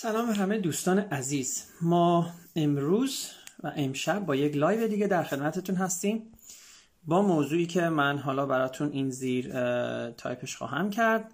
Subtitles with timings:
[0.00, 1.64] سلام همه دوستان عزیز.
[1.80, 3.30] ما امروز
[3.62, 6.32] و امشب با یک live دیگه در خدمتتون هستیم
[7.04, 9.50] با موضوعی که من حالا براتون این زیر
[10.10, 11.32] تایپش خواهم کرد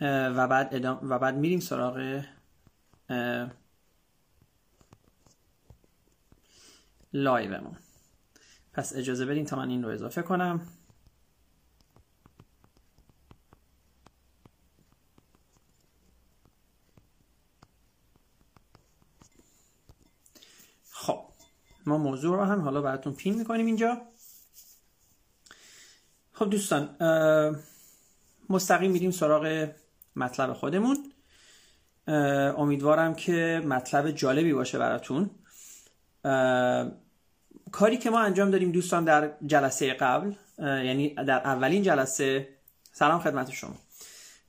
[0.00, 2.22] و بعد, ادام و بعد میریم سراغ
[7.12, 7.76] live مون.
[8.72, 10.60] پس اجازه بدین تا من این رو اضافه کنم
[21.04, 21.24] خب
[21.86, 24.02] ما موضوع رو هم حالا براتون پین می‌کنیم اینجا.
[26.32, 26.96] خب دوستان
[28.48, 29.68] مستقیم میریم سراغ
[30.16, 31.12] مطلب خودمون.
[32.58, 35.30] امیدوارم که مطلب جالبی باشه براتون.
[37.72, 42.48] کاری که ما انجام داریم دوستان در جلسه قبل یعنی در اولین جلسه.
[42.92, 43.76] سلام خدمت شما.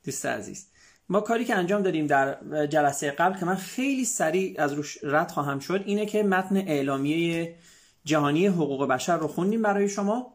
[0.03, 0.67] دوست عزیز.
[1.09, 5.31] ما کاری که انجام دادیم در جلسه قبل که من خیلی سریع از روش رد
[5.31, 7.55] خواهم شد اینه که متن اعلامیه
[8.05, 10.33] جهانی حقوق بشر رو خوندیم برای شما.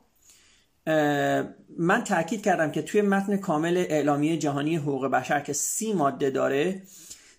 [1.78, 6.82] من تاکید کردم که توی متن کامل اعلامیه جهانی حقوق بشر که سی ماده داره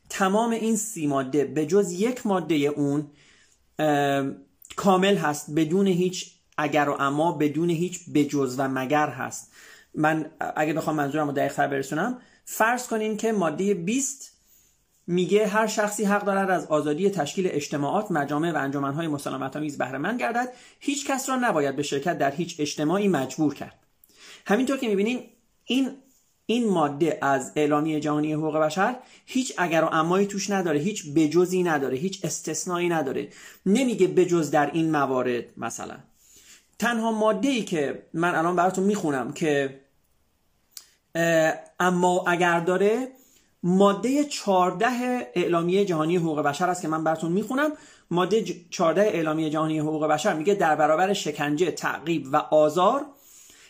[0.10, 3.08] تمام این سی ماده به جز یک ماده اون
[4.76, 9.52] کامل هست بدون هیچ اگر و اما بدون هیچ بجز و مگر هست.
[9.96, 14.32] من اگه بخوام منظورم رو دقیق برسونم فرض کنین که ماده 20
[15.08, 19.98] میگه هر شخصی حق دارد از آزادی تشکیل اجتماعات مجامع و انجمنهای مسالمت آمیز بهره
[19.98, 20.54] مند گردد.
[20.80, 23.80] هیچ کس را نباید به شرکت در هیچ اجتماعی مجبور کرد.
[24.46, 25.24] همینطور که می‌بینین
[25.66, 25.92] این
[26.46, 31.64] این ماده از اعلامیه جهانی حقوق بشر هیچ اگر و امایی توش نداره هیچ بجزی
[31.64, 33.30] نداره هیچ استثنایی نداره.
[33.66, 35.98] نمیگه بجز در این موارد مثلا.
[36.80, 39.82] تنها ماده ای که من الان براتون می‌خونم که
[41.80, 43.08] اما اگر داره
[43.64, 44.88] ماده 14
[45.36, 47.72] اعلامیه جهانی حقوق بشر است که من براتون می‌خونم.
[48.12, 53.06] ماده 14 اعلامیه جهانی حقوق بشر میگه در برابر شکنجه تعقیب و آزار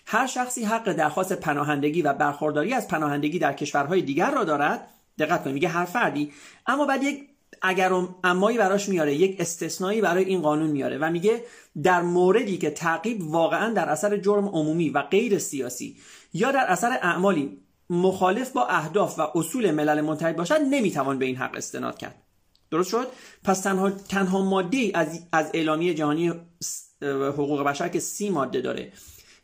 [0.05, 4.87] هر شخصی حق درخواست پناهندگی و برخورداری از پناهندگی در کشورهای دیگر را دارد.
[5.19, 6.31] دقت کنید میگه هر فردی.
[6.67, 7.27] اما بعد یک
[7.61, 7.93] اگر
[8.23, 11.43] امایی براش میاره یک استثنایی برای این قانون میاره و میگه
[11.83, 15.95] در موردی که تعقیب واقعا در اثر جرم عمومی و غیر سیاسی
[16.33, 17.57] یا در اثر اعمالی
[17.89, 22.15] مخالف با اهداف و اصول ملل متحد باشد نمی‌توان به این حق استناد کرد.
[22.71, 23.07] درست شد؟
[23.43, 26.33] پس تنها تنها ماده از از اعلامیه جهانی
[27.11, 28.93] حقوق بشر که سی ماده داره.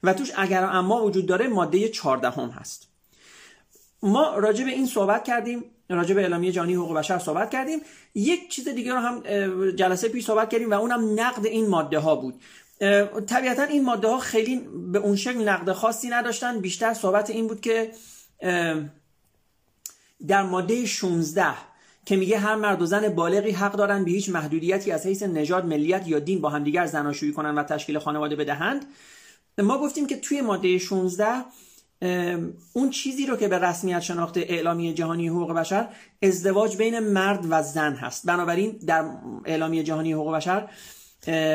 [0.04, 2.88] و توش اگر اما وجود داره ماده 14 هم هست.
[4.04, 7.80] ما راجع به این صحبت کردیم راجع به اعلامیه جهانی حقوق بشر صحبت کردیم.
[8.16, 9.22] یک چیز دیگه رو هم
[9.72, 12.42] جلسه پیش صحبت کردیم و اونم نقد این ماده ها بود.
[13.28, 16.60] طبیعتا این ماده ها خیلی به اون شکل نقد خاصی نداشتن.
[16.60, 17.92] بیشتر صحبت این بود که
[20.28, 21.46] در ماده 16
[22.06, 25.66] که میگه هر مرد و زن بالغی حق دارند به هیچ محدودیتی از حیث نژاد
[25.66, 28.86] ملیت یا دین با همدیگر زناشویی کنند و تشکیل خانواده بدهند.
[29.58, 31.26] ما گفتیم که توی ماده 16
[32.74, 35.88] اون چیزی رو که به رسمیت شناخته اعلامیه جهانی حقوق بشر
[36.24, 38.26] ازدواج بین مرد و زن هست.
[38.26, 39.12] بنابراین در
[39.46, 40.68] اعلامیه جهانی حقوق بشر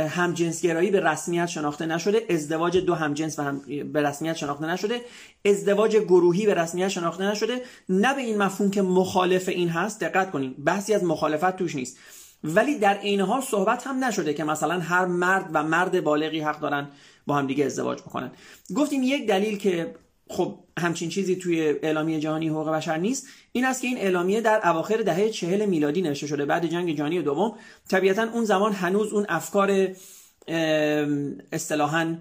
[0.09, 2.27] هم جنسگرایی به رسمیت شناخته نشده.
[2.31, 3.61] ازدواج دو هم جنس و هم
[3.93, 5.01] به رسمیت شناخته نشده.
[5.45, 7.63] ازدواج گروهی به رسمیت شناخته نشده.
[7.89, 10.01] نه به این مفهوم که مخالف این هست.
[10.01, 11.99] دقت کنید بحثی از مخالفت توش نیست.
[12.45, 16.89] ولی در عین صحبت هم نشده که مثلا هر مرد و مرد بالغی حق دارن
[17.27, 18.31] با هم دیگه ازدواج بکنن.
[18.77, 19.95] گفتیم یک دلیل که
[20.33, 23.27] خب همچین چیزی توی اعلامیه جهانی حقوق بشر نیست.
[23.53, 26.45] این است که این اعلامیه در اواخر دهه چهل میلادی نوشته شده.
[26.45, 27.55] بعد جنگ جهانی دوم
[27.89, 29.89] طبیعتا اون زمان هنوز اون افکار
[31.53, 32.17] اصطلاحا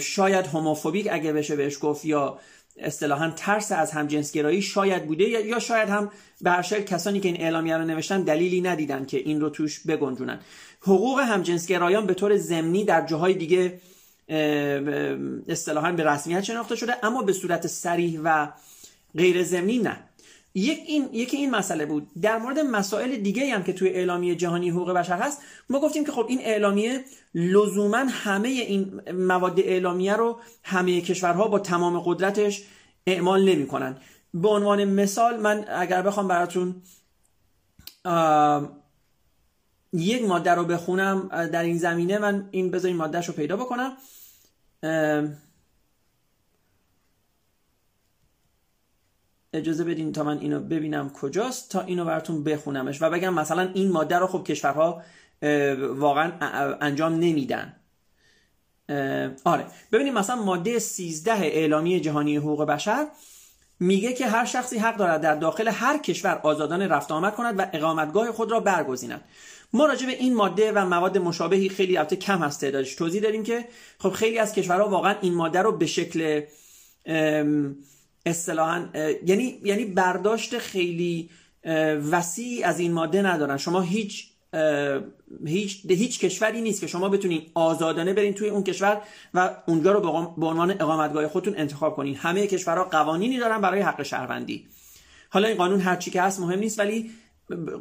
[0.00, 2.38] شاید هوموفوبیک اگه بشه بهش گفت یا
[2.78, 6.10] اصطلاحا ترس از همجنسگرایی شاید بوده یا شاید هم
[6.40, 10.40] به هر کسانی که این اعلامیه رو نوشتن دلیلی ندیدن که این رو توش بگنجونن.
[10.80, 13.80] حقوق همجنسگرایان به طور ضمنی در جاهای دیگه
[15.48, 18.48] اصطلاحا به رسمیت شناخته شده اما به صورت سریح و
[19.16, 19.96] غیر زمینی نه.
[20.54, 22.06] یک این یکی این مسئله بود.
[22.22, 26.12] در مورد مسائل دیگه هم که توی اعلامیه جهانی حقوق بشر هست ما گفتیم که
[26.12, 27.04] خب این اعلامیه
[27.34, 32.64] لزوما همه این مواد اعلامیه رو همه کشورها با تمام قدرتش
[33.06, 33.96] اعمال نمی‌کنن.
[34.34, 36.82] به عنوان مثال من اگر بخوام براتون
[39.92, 43.92] یک ماده رو بخونم در این زمینه من این بذارین مادهش رو پیدا بکنم.
[49.52, 53.02] اجازه بدین تا من اینو ببینم کجاست تا اینو براتون بخونمش.
[53.02, 55.02] و بگم مثلا این ماده رو خب کشورها
[55.78, 56.32] واقعا
[56.80, 57.76] انجام نمیدن.
[59.44, 59.66] آره.
[59.92, 63.06] ببینیم مثلا ماده 13 اعلامیه جهانی حقوق بشر
[63.80, 67.66] میگه که هر شخصی حق دارد در داخل هر کشور آزادانه رفت آمد کند و
[67.72, 69.20] اقامتگاه خود را برگزیند.
[69.72, 72.94] ما راجع به این ماده و مواد مشابهی خیلی البته کم هست تعدادش.
[72.94, 73.64] توضیح داریم که
[73.98, 76.42] خب خیلی از کشورها واقعا این ماده رو به شکل
[78.26, 78.88] اصطلاحا
[79.26, 81.30] یعنی یعنی برداشت خیلی
[82.10, 83.56] وسیع از این ماده ندارن.
[83.56, 84.28] شما هیچ
[85.46, 89.02] هیچ هیچ کشوری نیست که شما بتونین آزادانه برین توی اون کشور
[89.34, 90.00] و اونجا رو
[90.36, 92.14] به عنوان اقامتگاه خودتون انتخاب کنین.
[92.14, 94.66] همه کشورها قوانینی دارن برای حق شهروندی.
[95.30, 97.10] حالا این قانون هر چی که هست مهم نیست ولی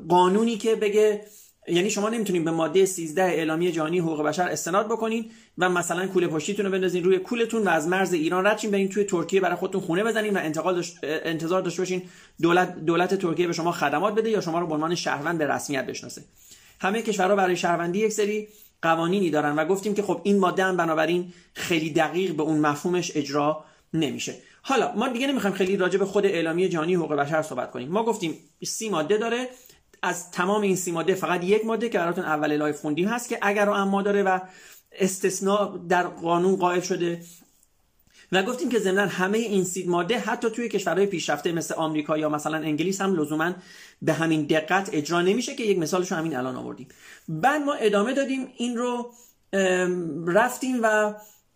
[0.09, 1.25] قانونی که بگه
[1.71, 6.27] یعنی شما نمی‌تونید به ماده 13 اعلامیه جهانی حقوق بشر استناد بکنین و مثلا کوله
[6.27, 9.81] پشتیتون رو بندازین روی کولتون و از مرز ایران رد برین توی ترکیه برای خودتون
[9.81, 10.97] خونه بزنین و انتقال داشت...
[11.03, 12.01] انتظار داشته باشین
[12.41, 15.85] دولت دولت ترکیه به شما خدمات بده یا شما رو به عنوان شهروند به رسمیت
[15.85, 16.23] بشناسه.
[16.79, 18.47] همه کشورها برای شهروندی یک سری
[18.81, 23.11] قوانینی دارن و گفتیم که خب این ماده هم بنابراین خیلی دقیق به اون مفهومش
[23.15, 23.63] اجرا
[23.93, 24.35] نمیشه.
[24.61, 27.89] حالا ما دیگه نمی‌خوایم خیلی راجع به خود اعلامیه جهانی حقوق بشر صحبت کنیم.
[27.89, 29.49] ما گفتیم سی ماده داره.
[30.01, 33.39] از تمام این سی ماده فقط یک ماده که براتون اول live خوندیم هست که
[33.41, 34.39] اگر و اما داره و
[34.91, 37.21] استثناء در قانون قائل شده.
[38.31, 42.29] و گفتیم که ضمن همه این سی ماده حتی توی کشورهای پیشرفته مثل آمریکا یا
[42.29, 43.53] مثلا انگلیس هم لزوما
[44.01, 46.87] به همین دقت اجرا نمیشه که یک مثالش همین الان آوردیم.
[47.27, 49.11] بعد ما ادامه دادیم این رو
[50.27, 51.13] رفتیم و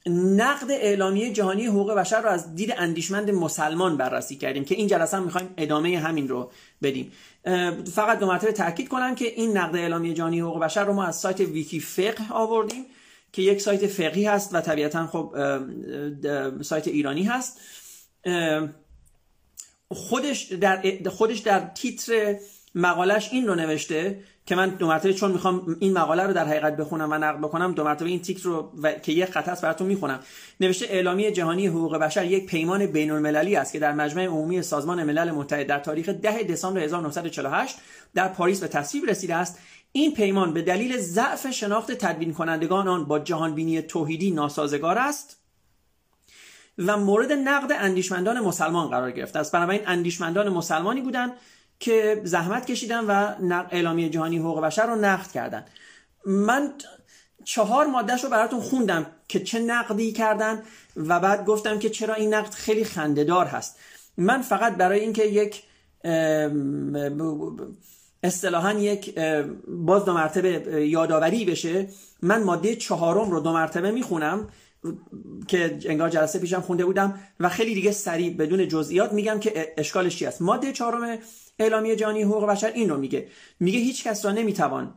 [0.08, 5.18] نقد اعلامیه جهانی حقوق بشر رو از دید اندیشمند مسلمان بررسی کردیم که این جلسه
[5.18, 6.52] هم می‌خوایم ادامه همین رو
[6.84, 7.12] بدیم.
[7.94, 11.16] فقط دو مرتبه تاکید کنم که این نقد اعلامیه جهانی حقوق بشر رو ما از
[11.20, 12.86] سایت ویکی فقه آوردیم
[13.34, 15.36] که یک سایت فقهی هست و طبیعتا خب
[16.62, 17.60] سایت ایرانی هست.
[19.92, 22.36] خودش در خودش در تیتر
[22.76, 26.78] مقالش این رو نوشته که من دو مرتبه چون می‌خوام این مقاله رو در حقیقت
[26.78, 28.92] بخونم و نقد بکنم دو مرتبه این تیتر رو و...
[28.92, 30.20] که یک خط است براتون می‌خونم.
[30.60, 35.04] نوشته اعلامیه جهانی حقوق بشر یک پیمان بین المللی است که در مجمع عمومی سازمان
[35.04, 37.76] ملل متحد در تاریخ 10 دسامبر 1948
[38.14, 39.60] در پاریس به تصویب رسیده است.
[39.92, 45.38] این پیمان به دلیل ضعف شناخت تدوین کنندگان آن با جهانبینی توحیدی ناسازگار است
[46.78, 49.52] و مورد نقد اندیشمندان مسلمان قرار گرفته است.
[49.52, 51.32] بنابراین اندیشمندان مسلمانی بودند
[51.80, 53.34] که زحمت کشیدن و
[53.72, 55.66] اعلامیه جهانی حقوق بشر رو نقد کردن.
[56.26, 56.74] من
[57.44, 60.64] چهار مادهش رو براتون خوندم که چه نقدی کردن
[60.96, 63.80] و بعد گفتم که چرا این نقد خیلی خندهدار هست.
[64.18, 65.64] من فقط برای اینکه یک
[68.24, 69.20] اصطلاحا یک
[69.68, 71.88] باز دو مرتبه یادآوری بشه
[72.22, 74.48] من ماده چهارم رو دو مرتبه می‌خونم
[75.48, 80.16] که انگار جلسه پیشم خونده بودم و خیلی دیگه سریع بدون جزئیات میگم که اشکالش
[80.16, 80.42] چی است.
[80.42, 81.18] ماده چهارم
[81.60, 83.28] اعلامیه جهانی حقوق بشر این رو میگه.
[83.60, 84.94] میگه هیچ کس را نمی‌توان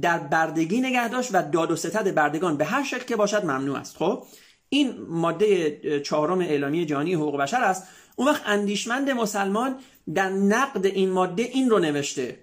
[0.00, 3.78] در بردگی نگه داشت و داد و ستد بردگان به هر شکل که باشد ممنوع
[3.78, 3.96] است.
[3.96, 4.22] خب
[4.68, 7.86] این ماده چهارم اعلامیه جهانی حقوق بشر است.
[8.16, 9.76] اون وقت اندیشمند مسلمان
[10.14, 12.38] در نقد این ماده این رو نوشته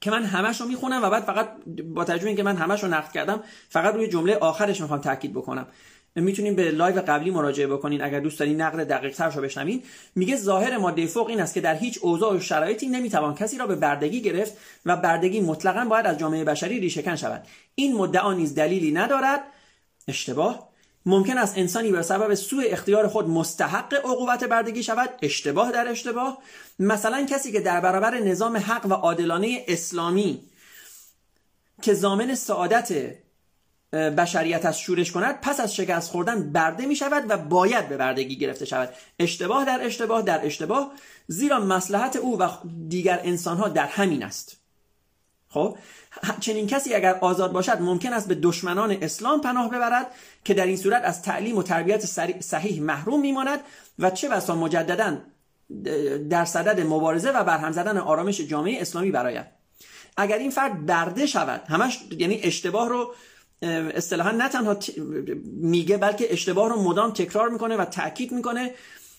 [0.00, 1.52] که من همش رو می‌خونم و بعد فقط
[1.94, 5.66] با توجه اینکه من همش رو نقد کردم فقط روی جمله آخرش می‌خوام تاکید بکنم.
[6.20, 8.02] می‌تونین به live قبلی مراجعه بکنین.
[8.02, 9.82] اگر دوست دارین نقد دقیق تر رو بشنوین.
[10.14, 13.66] میگه ظاهر ماده فوق این است که در هیچ اوضاع و شرایطی نمی‌توان کسی را
[13.66, 17.46] به بردگی گرفت و بردگی مطلقا باید از جامعه بشری ریشهکن شود.
[17.74, 19.40] این مدعا نیز دلیلی ندارد.
[20.08, 20.68] اشتباه.
[21.06, 25.10] ممکن است انسانی به سبب سوء اختیار خود مستحق عقوبت بردگی شود.
[25.22, 26.38] اشتباه در اشتباه.
[26.78, 30.40] مثلا کسی که در برابر نظام حق و عادلانه اسلامی
[31.82, 33.16] که زامن سعادت
[33.92, 38.36] بشریت از شورش کند پس از شکست خوردن برده می شود و باید به بردگی
[38.36, 38.88] گرفته شود.
[39.18, 40.92] اشتباه در اشتباه در اشتباه
[41.26, 42.48] زیرا مسلحت او و
[42.88, 44.56] دیگر انسان ها در همین است.
[45.48, 45.78] خب
[46.40, 50.06] چنین کسی اگر آزاد باشد ممکن است به دشمنان اسلام پناه ببرد
[50.44, 52.06] که در این صورت از تعلیم و تربیت
[52.40, 53.60] صحیح محروم میماند
[53.98, 55.18] و چه بسا مجددا
[56.30, 59.46] در صدد مبارزه و برهم زدن آرامش جامعه اسلامی براید
[60.16, 63.14] اگر این فرد برده شود همش یعنی اشتباه رو
[63.62, 64.78] اصطلاحا نه تنها
[65.44, 68.74] میگه بلکه اشتباه رو مدام تکرار می‌کنه و تاکید می‌کنه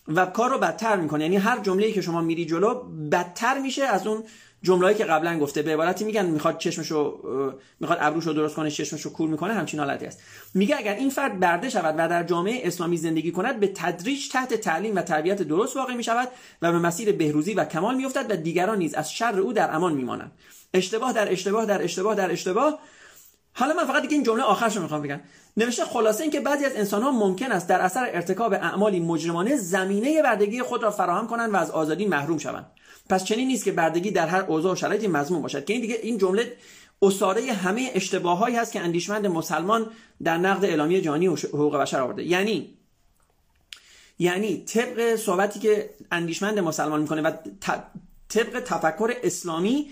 [0.08, 1.24] و کار رو بدتر می‌کنه.
[1.24, 2.74] یعنی هر جمله‌ای که شما میری جلو
[3.12, 4.24] بدتر میشه از اون
[4.64, 5.62] جمله‌ای که قبلا گفته.
[5.62, 7.20] به عبارتی میگن می‌خواد چشمشو
[7.80, 10.22] می‌خواد ابروشو درست کنه چشمشو کور می‌کنه همچین حالتی است
[10.54, 14.54] میگه اگر این فرد برده شود و در جامعه اسلامی زندگی کند به تدریج تحت
[14.54, 16.28] تعلیم و تربیت درست واقع می‌شود
[16.62, 19.94] و به مسیر بهروزی و کمال میافتد و دیگران نیز از شر او در امان
[19.94, 20.32] میمانند.
[20.74, 22.80] اشتباه در اشتباه در اشتباه در اشتباه
[23.60, 25.20] حالا من فقط دیگه این جمله آخرش رو می‌خوام بگم.
[25.58, 30.22] نوشته خلاصه اینکه بعضی از انسان ها ممکن است در اثر ارتکاب اعمالی مجرمانه زمینه
[30.22, 32.66] بردگی خود را فراهم کنند و از آزادی محروم شوند.
[33.10, 35.66] پس چنین نیست که بردگی در هر اوضاع و شرایطی مضمون باشد.
[35.66, 36.54] که این دیگه این جمله
[37.02, 39.92] اساره همه اشتباهایی هست که اندیشمند مسلمان
[40.24, 42.24] در نقد اعلامیه جهانی حقوق بشر آورده.
[42.24, 42.78] یعنی
[44.20, 47.32] یعنی طبق صحبتی که اندیشمند مسلمان می‌کنه و
[48.30, 49.92] طبق تفکر اسلامی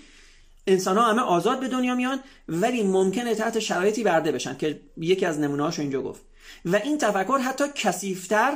[0.66, 5.26] انسان ها همه آزاد به دنیا میان ولی ممکنه تحت شرایطی برده بشن که یکی
[5.26, 6.22] از نمونه اینجا گفت.
[6.64, 8.52] و این تفکر حتی کثیفتر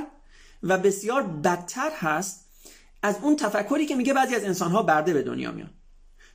[0.63, 2.47] و بسیار بدتر هست
[3.03, 5.71] از اون تفکری که میگه بعضی از انسان ها برده به دنیا میان.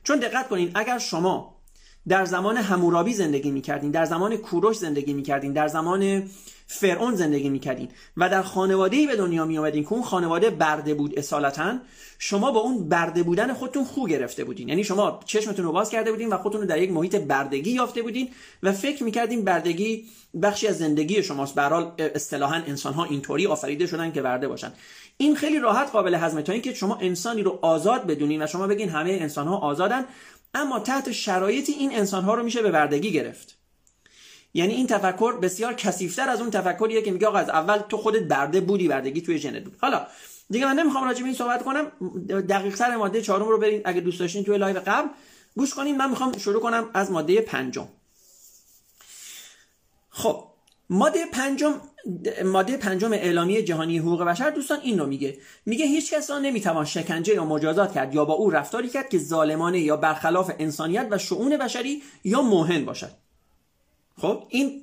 [0.04, 1.56] چون دقت کنین اگر شما
[2.08, 6.30] در زمان همورابی زندگی می‌کردین در زمان کوروش زندگی می‌کردین در زمان
[6.66, 11.18] فرعون زندگی می‌کردین و در خانواده به دنیا می آمدین که اون خانواده برده بود
[11.18, 11.78] اصالتا
[12.18, 14.68] شما با اون برده بودن خودتون خو گرفته بودین.
[14.68, 18.02] یعنی شما چشمتون رو باز کرده بودین و خودتون رو در یک محیط بردگی یافته
[18.02, 18.28] بودین
[18.62, 20.04] و فکر می‌کردین بردگی
[20.42, 21.54] بخشی از زندگی شماست.
[21.54, 24.72] به حال اصطلاحا انسان ها اینطوری آفریده شدن که برده باشن.
[25.16, 28.88] این خیلی راحت قابل هضمه تا اینکه شما انسانی رو آزاد بدونین و شما بگین
[28.88, 30.04] همه انسان ها آزادن
[30.54, 33.55] اما تحت شرایطی این انسان ها رو میشه به بردگی گرفت.
[34.56, 38.22] یعنی این تفکر بسیار کثیفتر از اون تفکریه که میگه آقا از اول تو خودت
[38.22, 39.76] برده بودی بردگی توی ژنت بود.
[39.80, 40.06] حالا
[40.50, 41.92] دیگه من نمی‌خوام راجع به این صحبت کنم.
[42.28, 43.82] دقیق سر ماده چهارم رو برین.
[43.84, 45.08] اگه دوست داشتین توی live قبل
[45.56, 45.96] گوش کنین.
[45.96, 47.88] من می‌خوام شروع کنم از ماده پنجم.
[50.10, 50.44] خب
[50.90, 51.80] ماده پنجم
[52.44, 54.50] ماده پنجم اعلامیه جهانی حقوق بشر.
[54.50, 55.38] دوستان این رو میگه.
[55.66, 59.18] میگه هیچ کس را نمی‌توان شکنجه یا مجازات کرد یا با او رفتاری کرد که
[59.18, 63.25] ظالمانه یا برخلاف انسانیت و شئون بشری یا موهن باشد.
[64.20, 64.82] خب این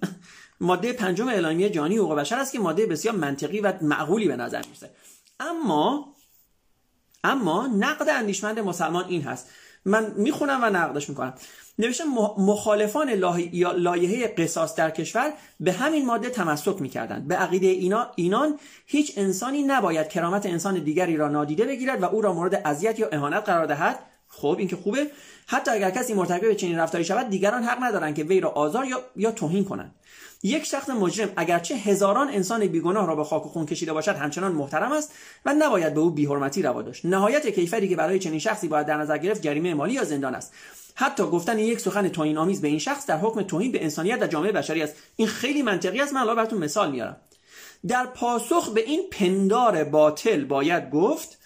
[0.59, 4.61] ماده پنجم اعلامیه جهانی حقوق بشر است که ماده بسیار منطقی و معقولی به نظر
[4.65, 4.89] می‌رسه.
[5.39, 6.13] اما
[7.23, 9.49] اما نقد اندیشمند مسلمان این هست.
[9.85, 11.33] من می‌خونم و نقدش می‌کنم.
[11.79, 12.03] نوشته
[12.37, 13.09] مخالفان
[13.75, 17.27] لایحه قصاص در کشور به همین ماده تمسک می‌کردند.
[17.27, 22.21] به عقیده اینا اینان هیچ انسانی نباید کرامت انسان دیگری را نادیده بگیرد و او
[22.21, 23.99] را مورد اذیت یا اهانت قرار دهد.
[24.37, 25.07] خب این که خوبه.
[25.47, 29.01] حتی اگر کسی مرتکب چنین رفتاری شود دیگران حق ندارند که وی را آزار یا
[29.15, 29.95] یا توهین کنند.
[30.43, 34.51] یک شخص مجرم اگرچه هزاران انسان بیگناه را به خاک و خون کشیده باشد همچنان
[34.51, 35.13] محترم است
[35.45, 37.05] و نباید به او بیحرمتی روا داشت.
[37.05, 40.53] نهایت کیفری که برای چنین شخصی باید در نظر گرفت جریمه مالی یا زندان است.
[40.95, 44.27] حتی گفتن یک سخن توهین آمیز به این شخص در حکم توهین به انسانیت و
[44.27, 44.95] جامعه بشری است.
[45.15, 46.13] این خیلی منطقی است.
[46.13, 47.17] من الان براتون مثال میارم.
[47.87, 51.37] در پاسخ به این پندار باطل باید گفت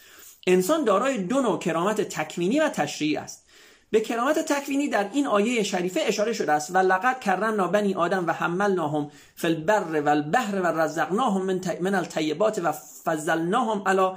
[0.48, 3.48] انسان دارای دو نوع کرامت تکوینی و تشریعی است.
[3.92, 6.76] به کرامت تکوینی در این آیه شریفه اشاره شده است.
[6.76, 11.96] و لقد کرمنا بنی آدم و حملناهم فی البر و البحر و رزقناهم من, من
[11.96, 12.72] الطیبات و
[13.06, 14.12] فضلناهم علی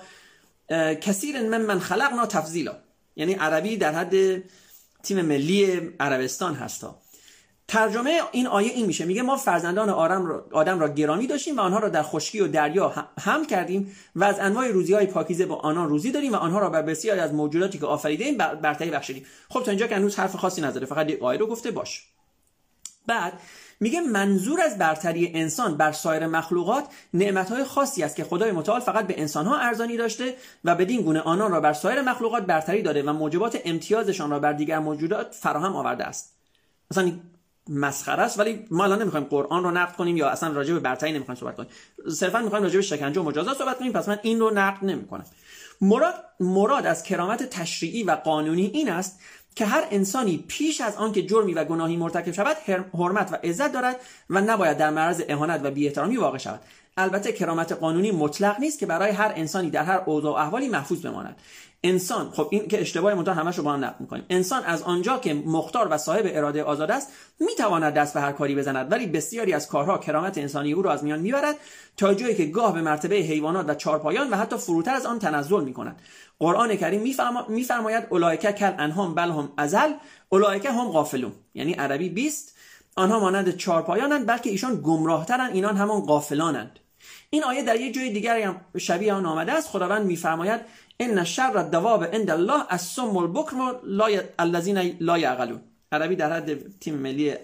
[0.94, 2.76] کثیر من من خلقنا تفضیلا.
[3.16, 4.42] یعنی عربی در حد
[5.02, 6.98] تیم ملی عربستان هستا
[7.70, 9.04] ترجمه این آیه این میشه.
[9.04, 12.48] میگه ما فرزندان آدم را, آدم را گرامی داشتیم و آنها را در خشکی و
[12.48, 16.58] دریا هم کردیم و از انواع روزی های پاکیزه با آنها روزی داریم و آنها
[16.58, 19.26] را بر بسیاری از موجوداتی که آفریده برتری بخشیدیم.
[19.48, 22.06] خب تا اینجا که هنوز حرف خاصی نداره فقط یک آیه رو گفته باش.
[23.06, 23.32] بعد
[23.80, 26.84] میگه منظور از برتری انسان بر سایر مخلوقات
[27.14, 30.34] نعمتهای خاصی است که خدای متعال فقط به انسانها ارزانی داشته
[30.64, 34.52] و بدین گونه آنان را بر سایر مخلوقات برتری داده و موجبات امتیازشان را بر
[34.52, 36.36] دیگر موجودات فراهم آورده است.
[36.90, 37.12] مثلا
[37.70, 41.12] مسخره است ولی ما الان نمی‌خوایم قرآن رو نقد کنیم یا اصلا راجع به برتری
[41.12, 41.68] نمی‌خوایم صحبت کنیم.
[42.08, 45.24] صرفا می‌خوایم راجع به شکنجه و مجازات صحبت کنیم پس من این رو نقد نمی‌کنم.
[45.80, 49.20] مراد مراد از کرامت تشریعی و قانونی این است
[49.54, 52.56] که هر انسانی پیش از آنکه جرمی و گناهی مرتکب شود
[52.94, 53.96] حرمت و عزت دارد
[54.30, 56.60] و نباید در معرض اهانت و بی‌احترامی واقع شود.
[56.96, 61.06] البته کرامت قانونی مطلق نیست که برای هر انسانی در هر اوضاع و احوالی محفوظ
[61.06, 61.36] بماند.
[61.84, 64.24] انسان خب این که اشتباه همش همش با هم نقد می‌کنیم.
[64.30, 67.08] انسان از آنجا که مختار و صاحب اراده آزاد است
[67.40, 71.04] می‌تواند دست به هر کاری بزند ولی بسیاری از کارها کرامت انسانی او را از
[71.04, 71.56] میان می‌برد
[71.96, 75.64] تا جایی که گاه به مرتبه حیوانات و چارپایان و حتی فروتر از آن تنزل
[75.64, 76.00] می‌کند.
[76.38, 77.16] قرآن کریم
[77.48, 79.92] میفرماید اولایکه کل انهام بل هم ازل
[80.28, 81.32] اولایکه هم غافلون.
[81.54, 82.56] یعنی عربی 20
[82.96, 86.78] آنها مانند چارپایانند بلکه ایشان گمراهترند اینان همان غافلانند.
[87.30, 89.68] این آیه در یک جای دیگر هم شبیه آن آمده است.
[89.68, 90.60] خداوند میفرماید
[91.00, 94.08] ان شر الدواب عند الله الصم البکم لا
[94.38, 95.60] الذين لا يعقلون
[95.92, 97.34] عربی در حد تیم ملی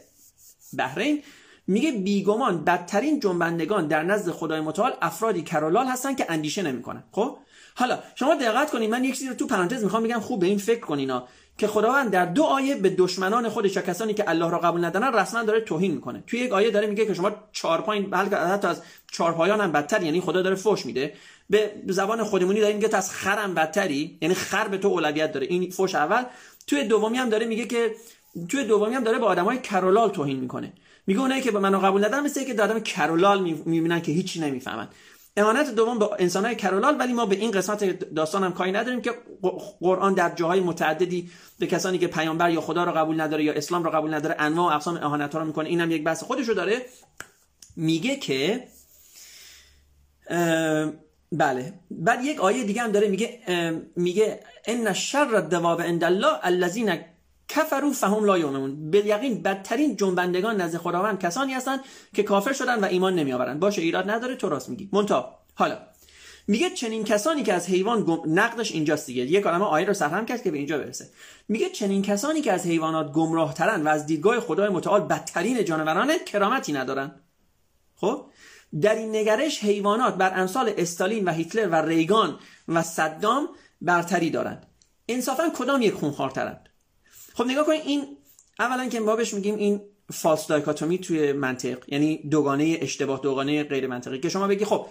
[0.78, 1.22] بحرین
[1.66, 7.04] میگه بیگمان بدترین جنبندگان در نزد خدای متعال افرادی کرولال هستن که اندیشه نمی‌کنن.
[7.12, 7.36] خب؟
[7.74, 10.58] حالا شما دقت کنید من یک چیزی رو تو پرانتز می‌خوام بگم خوب به این
[10.58, 11.10] فکر کنین
[11.58, 15.42] که خداوند در دو آیه به دشمنان خودش کسانی که الله را قبول ندارن رسما
[15.42, 16.22] داره توهین می‌کنه.
[16.26, 18.82] توی یک آیه داره میگه که شما چهار پایین بلکه حتی از
[19.12, 21.12] چهار پایان هم بدتر یعنی خدا داره فوش میده.
[21.50, 25.46] به زبان خودمونی داره میگه از خرم بدتری یعنی خر به تو اولویت داره.
[25.46, 26.24] این فوش اول.
[26.66, 27.94] توی دومی هم داره میگه که
[28.48, 30.72] توی دومی هم داره به آدمای کرولال توهین می‌کنه.
[31.06, 34.88] میگه اونایی که به منو قبول ندارن مثل که آدم کرولال می‌بینن که هیچی نمی‌فهمن.
[35.36, 39.10] امانت دوم به انسانهای کرولال ولی ما به این قسمت داستان هم کاری نداریم که
[39.80, 43.84] قرآن در جاهای متعددی به کسانی که پیامبر یا خدا رو قبول نداره یا اسلام
[43.84, 45.68] رو قبول نداره انواع و اقسام اهانت ها رو می‌کنه.
[45.68, 46.82] اینم یک بحث خودش رو داره.
[47.76, 48.68] میگه که
[51.32, 51.72] بله.
[51.90, 53.40] بعد یک آیه دیگه هم داره میگه
[53.96, 57.00] میگه ان شر الدواب عند الله الذين
[57.48, 61.80] کفروا فهم لا یؤمنون به یقین بدترین جنبندگان نزد خداوند کسانی هستند
[62.14, 63.60] که کافر شدن و ایمان نمیآورند.
[63.60, 64.88] باشه ایراد نداره تو راست میگی.
[64.92, 65.78] مونتا حالا
[66.48, 68.18] میگه چنین کسانی که از حیوان گم...
[68.26, 69.22] نقدش اینجاست دیگه.
[69.22, 71.08] یک عالمه آیه رو سرهم کرد که به اینجا برسه.
[71.48, 76.18] میگه چنین کسانی که از حیوانات گمراه ترن و از دیدگاه خدای متعال بدترین جانوران
[76.26, 77.14] کرامتی ندارن
[77.96, 78.26] خب؟
[78.80, 82.38] در این نگرش حیوانات بر امثال استالین و هیتلر و ریگان
[82.68, 83.48] و صدام
[83.80, 84.66] برتری دارند.
[85.08, 86.68] انصافا کدام یک خونخوارترند؟
[87.36, 88.16] خب نگاه کنید این
[88.58, 89.80] اولا که ما بهش میگیم این
[90.12, 94.20] فالس دایکاتومی توی منطق یعنی دوگانه اشتباه دوگانه غیر منطقی.
[94.20, 94.86] که شما بگی خب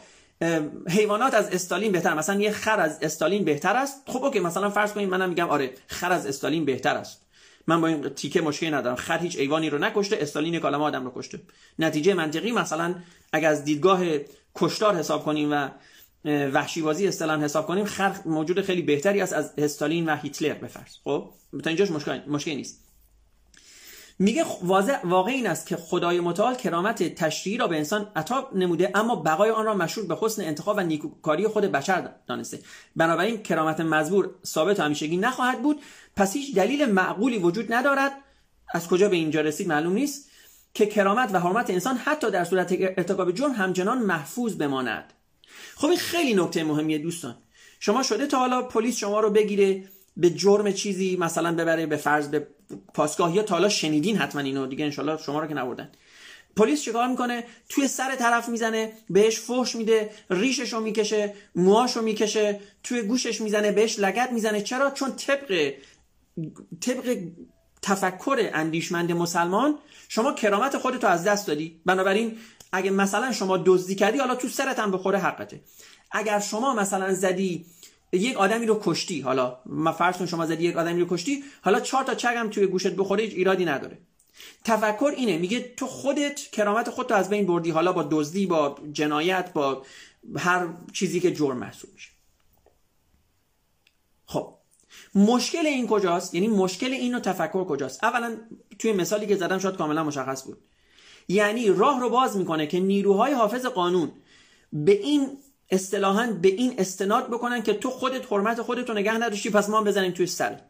[0.88, 4.04] حیوانات از استالین بهتر مثلا یه خر از استالین بهتر است.
[4.08, 7.22] خب اوکی مثلا فرض کنید منم میگم آره خر از استالین بهتر است.
[7.68, 8.96] من با این تیکه مشکلی ندارم.
[8.96, 11.40] خر هیچ ایوانی رو نکشته استالین یک آدم رو کشته.
[11.80, 12.96] نتیجه منطقی مثلا
[13.34, 14.02] اگر از دیدگاه
[14.56, 15.70] کشتار حساب کنیم و
[16.26, 20.98] وحشی بازی اصطلاحا حساب کنیم خر موجود خیلی بهتری است از استالین و هیتلر بفرض
[21.04, 21.30] خب؟
[21.64, 22.86] تا اینجاش مشکل مشکلی نیست.
[24.20, 28.92] میگه واضح واقع این است که خدای متعال کرامت تشریعی را به انسان عطا نموده
[28.96, 32.60] اما بقای آن را مشروط به حسن انتخاب و نیکوکاری خود بشر دانسته.
[32.96, 35.82] بنابراین کرامت مزبور ثابت و همیشگی نخواهد بود.
[36.16, 38.12] پس هیچ دلیل معقولی وجود ندارد.
[38.74, 40.30] از کجا به اینجا رسید معلوم نیست.
[40.74, 45.14] که کرامت و حرمت انسان حتی در صورت ارتکاب جرم همچنان محفوظ بماند.
[45.76, 47.38] خب این خیلی نکته مهمیه دوستان.
[47.80, 49.84] شما شده تا حالا پلیس شما رو بگیره
[50.18, 52.48] به جرم چیزی مثلا ببره به فرض به
[52.94, 55.92] پاسگاه یا تا حالا شنیدین حتما اینو دیگه انشالله شما رو که نبردن.
[56.56, 62.02] پلیس چیکار می‌کنه؟ توی سر طرف می‌زنه بهش فحش میده ریشش رو می‌کشه موهاش رو
[62.02, 64.62] می‌کشه توی گوشش می‌زنه بهش لگت می‌زنه.
[64.62, 65.74] چرا؟ چون طبق
[66.82, 67.18] طبق
[67.82, 69.78] تفکر اندیشمند مسلمان
[70.10, 71.82] شما کرامت خودتو از دست دادی.
[71.86, 72.38] بنابراین
[72.76, 75.62] اگه مثلا شما دزدی کردی حالا تو سرت هم بخوره حقته.
[76.12, 77.66] اگر شما مثلا زدی
[78.12, 82.04] یک آدمی رو کشتی حالا ما فرض شما زدی یک آدمی رو کشتی حالا چهار
[82.04, 83.98] تا چگم توی گوشت بخوره هیچ ایرادی نداره.
[84.64, 89.54] تفکر اینه میگه تو خودت کرامت خودتو از بین بردی حالا با دزدی با جنایت
[89.54, 89.86] با
[90.36, 92.10] هر چیزی که جرم محسوب میشه.
[94.26, 94.54] خب
[95.16, 98.38] مشکل این کجاست؟ یعنی مشکل اینو تفکر کجاست؟ اولا
[98.80, 100.58] توی مثالی که زدم شاید کاملا مشخص بود.
[101.28, 104.12] یعنی راه رو باز می‌کنه که نیروهای حافظ قانون
[104.74, 105.38] به این
[105.70, 109.78] اصطلاحا به این استناد بکنن که تو خودت حرمت خودت رو نگه نداشتی پس ما
[109.78, 110.62] هم بزنیم توی سر.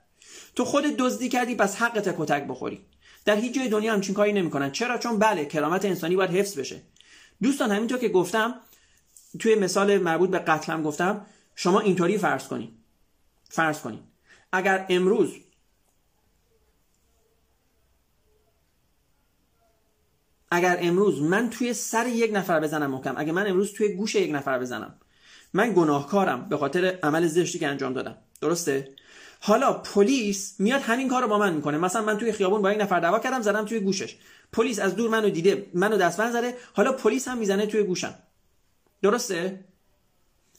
[0.55, 2.81] تو خودت دزدی کردی پس حقت کتک بخوری.
[3.25, 4.71] در هیچ جای دنیا همچین کاری نمی‌کنن.
[4.71, 6.81] چرا؟ چون بله کرامت انسانی باید حفظ بشه.
[7.41, 8.55] دوستان همینطور که گفتم
[9.39, 12.69] توی مثال مربوط به قتلم گفتم شما اینطوری فرض کنید
[13.49, 13.99] فرض کنید
[14.51, 15.33] اگر امروز
[20.55, 24.31] اگر امروز من توی سر یک نفر بزنم محکم اگر من امروز توی گوش یک
[24.35, 24.95] نفر بزنم
[25.53, 28.17] من گناهکارم به خاطر عمل زشتی که انجام دادم.
[28.41, 28.89] درسته؟
[29.39, 31.77] حالا پلیس میاد همین کار رو با من می‌کنه.
[31.77, 34.15] مثلا من توی خیابون با یک نفر دعوا کردم زدم توی گوشش.
[34.53, 36.53] پلیس از دور منو دیده منو دستبند زده.
[36.73, 38.15] حالا پلیس هم می‌زنه توی گوشم.
[39.01, 39.65] درسته؟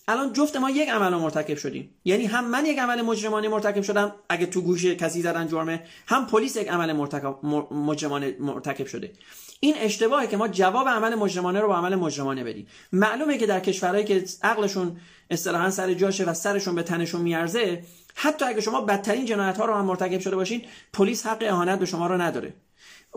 [0.09, 1.91] الان جفت ما یک عمل مرتکب شدیم.
[2.05, 6.27] یعنی هم من یک عمل مجرمانه مرتکب شدم اگه تو گوش کسی زدن جرمه هم
[6.27, 9.13] پلیس یک عمل مرتکب مجرمانه مرتکب شده.
[9.61, 12.67] این اشتباهه که ما جواب عمل مجرمانه رو با عمل مجرمانه بدیم.
[12.93, 14.97] معلومه که در کشورهایی که عقلشون
[15.31, 17.83] اصطلاحا سر جاشه و سرشون به تنشون میارزه
[18.15, 21.87] حتی اگه شما بدترین جنایت ها رو هم مرتکب شده باشین پلیس حق اهانت به
[21.87, 22.55] شما رو نداره.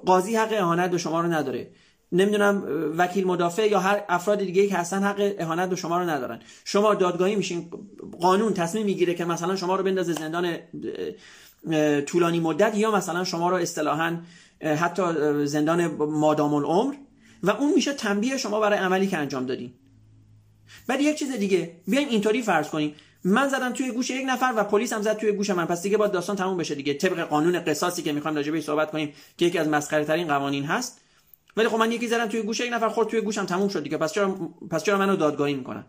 [0.06, 1.72] قاضی حق اهانت به شما رو نداره.
[2.12, 2.64] نمی‌دونم
[2.98, 6.40] وکیل مدافع یا هر افراد دیگه که هستن حق اهانت به شما رو ندارن.
[6.66, 7.70] شما دادگاهی میشین
[8.22, 10.58] قانون تصمیم می‌گیره که مثلا شما رو بندازه زندان
[12.06, 14.18] طولانی مدت یا مثلا شما رو اصطلاحا
[14.62, 15.04] حتی
[15.46, 16.94] زندان مادام العمر.
[17.44, 19.74] و اون میشه تنبیه شما برای عملی که انجام دادین.
[20.88, 24.64] بعد یک چیز دیگه بیایم اینطوری فرض کنیم من زدم توی گوش یک نفر و
[24.64, 25.66] پلیس هم زد توی گوش من.
[25.66, 26.94] پس دیگه باید داستان تموم بشه دیگه.
[26.94, 31.02] طبق قانون قصاصی که می‌خوایم راجع صحبت کنیم که یکی از مسخره ترین قوانین هست.
[31.58, 33.98] ولی خب من یکی زدم توی گوش یک نفر خورد توی گوشم تموم شد دیگه.
[33.98, 34.36] پس چرا
[34.72, 35.86] پس چرا منو دادگاهی می‌کنن؟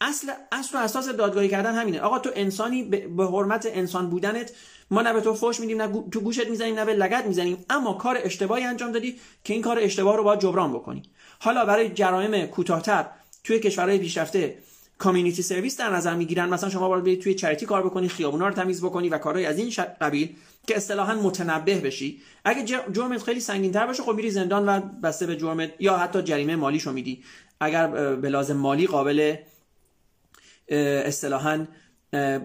[0.00, 2.00] اصل اصل و اساس دادگاهی کردن همینه.
[2.00, 2.82] آقا تو انسانی
[3.16, 4.52] به حرمت انسان بودنت
[4.90, 7.64] ما نه به تو فوش میدیم نه تو گوشت می‌زنیم نه به لگت می‌زنیم.
[7.70, 11.02] اما کار اشتباهی انجام دادی که این کار اشتباه رو باید جبران بکنی.
[11.38, 13.06] حالا برای جرایم کوتاهتر
[13.44, 14.58] توی کشورهای پیشرفته
[14.98, 16.48] کامیونیتی سرویس در نظر می‌گیرن.
[16.48, 19.72] مثلا شما باید توی چریتی کار بکنی خیابونا رو تمیز بکنی و کارهای از این
[20.00, 22.20] قبیل که اصطلاحا متنبه بشی.
[22.44, 26.22] اگه جرمت خیلی سنگین تر باشه خب میری زندان و بسته به جرمت یا حتی
[26.22, 27.24] جریمه مالیشو میدی.
[27.60, 29.36] اگر به لازم مالی قابل
[30.68, 31.66] اصطلاحا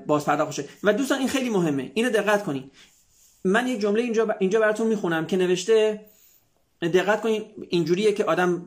[0.08, 1.92] باز پرداخت و دوستان این خیلی مهمه.
[1.94, 2.72] اینو دقت کنید
[3.46, 6.06] من یک جمله اینجا اینجا براتون می‌خونم که نوشته
[6.82, 8.66] دقت کنید اینجوریه که آدم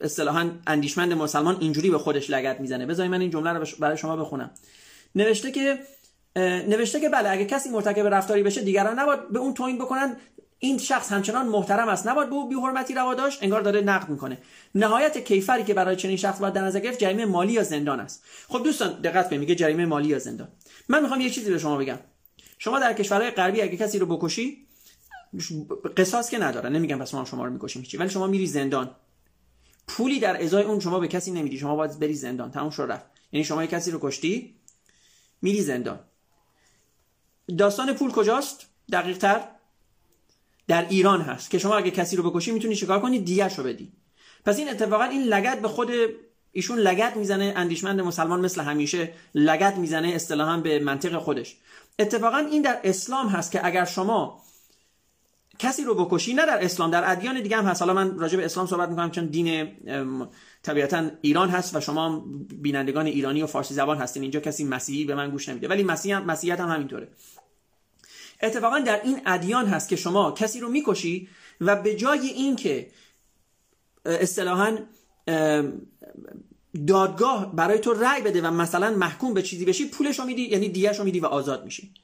[0.00, 2.86] اصطلاحا اندیشمند مسلمان اینجوری به خودش لگت می‌زنه.
[2.86, 4.50] بذارید من این جمله رو برای شما بخونم.
[5.14, 5.78] نوشته که
[6.68, 10.16] نوشته که بله اگه کسی مرتکب رفتاری بشه دیگران نباید به اون توین بکنن.
[10.58, 12.06] این شخص همچنان محترم است.
[12.06, 13.42] نباید به او بی حرمتی روا داشت.
[13.42, 14.38] انگار داره نقد می‌کنه.
[14.74, 18.24] نهایت کیفری که برای چنین شخص باید در نظر گرفت جریمه مالی یا زندان است.
[18.48, 20.48] خب دوستان دقت کنید میگه جریمه مالی یا زندان.
[20.88, 21.98] من می‌خوام یه چیزی به شما بگم.
[22.58, 24.66] شما در کشورهای غربی اگه کسی رو بکشی
[25.96, 28.90] قصاص که نداره نمیگم پس ما شما رو می‌کشیم چی ولی شما میری زندان.
[29.86, 31.58] پولی در ازای اون شما به کسی نمیدی.
[31.58, 32.50] شما باید بری زندان.
[32.50, 33.04] تموم شد رفت.
[33.32, 34.54] یعنی شما کسی رو کشتی
[35.42, 36.00] میری زندان.
[37.58, 39.48] داستان پول کجاست؟ دقیق تر
[40.68, 43.92] در ایران هست که شما اگه کسی رو بکشی می‌تونی چیکار کنی؟ دیگه رو بدی.
[44.44, 45.90] پس این اتفاقا این لگت به خود
[46.52, 47.52] ایشون لگت می‌زنه.
[47.56, 51.56] اندیشمند مسلمان مثل همیشه لگت می‌زنه اصطلاحا به منطق خودش.
[51.98, 54.43] اتفاقا این در اسلام هست که اگر شما
[55.58, 57.82] کسی رو بکشی نه در اسلام در ادیان دیگه هم هست.
[57.82, 59.68] حالا من راجع به اسلام صحبت می‌کنم چون دین
[60.62, 62.24] طبیعتا ایران هست و شما
[62.62, 64.22] بینندگان ایرانی و فارسی زبان هستین.
[64.22, 65.68] اینجا کسی مسیحی به من گوش نمیده.
[65.68, 67.08] ولی مسیح هم مسیحیت هم همینطوره.
[68.42, 71.28] اتفاقا در این ادیان هست که شما کسی رو می‌کشی
[71.60, 72.90] و به جای اینکه
[74.04, 74.78] اصطلاحا
[76.86, 80.68] دادگاه برای تو رأی بده و مثلا محکوم به چیزی بشی پولش رو میدی یعنی
[80.68, 81.94] دیگه رو میدی و آزاد میشی.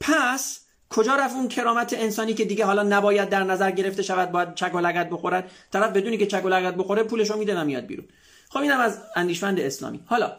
[0.00, 0.65] پس
[0.96, 4.74] کجا رفت اون کرامت انسانی که دیگه حالا نباید در نظر گرفته شود باید چک
[4.74, 7.86] و لگت بخورد؟ طرف بدونی که چک و لگت بخوره پولش رو میده و میاد
[7.86, 8.08] بیرون.
[8.50, 10.00] خب اینم از اندیشمند اسلامی.
[10.06, 10.36] حالا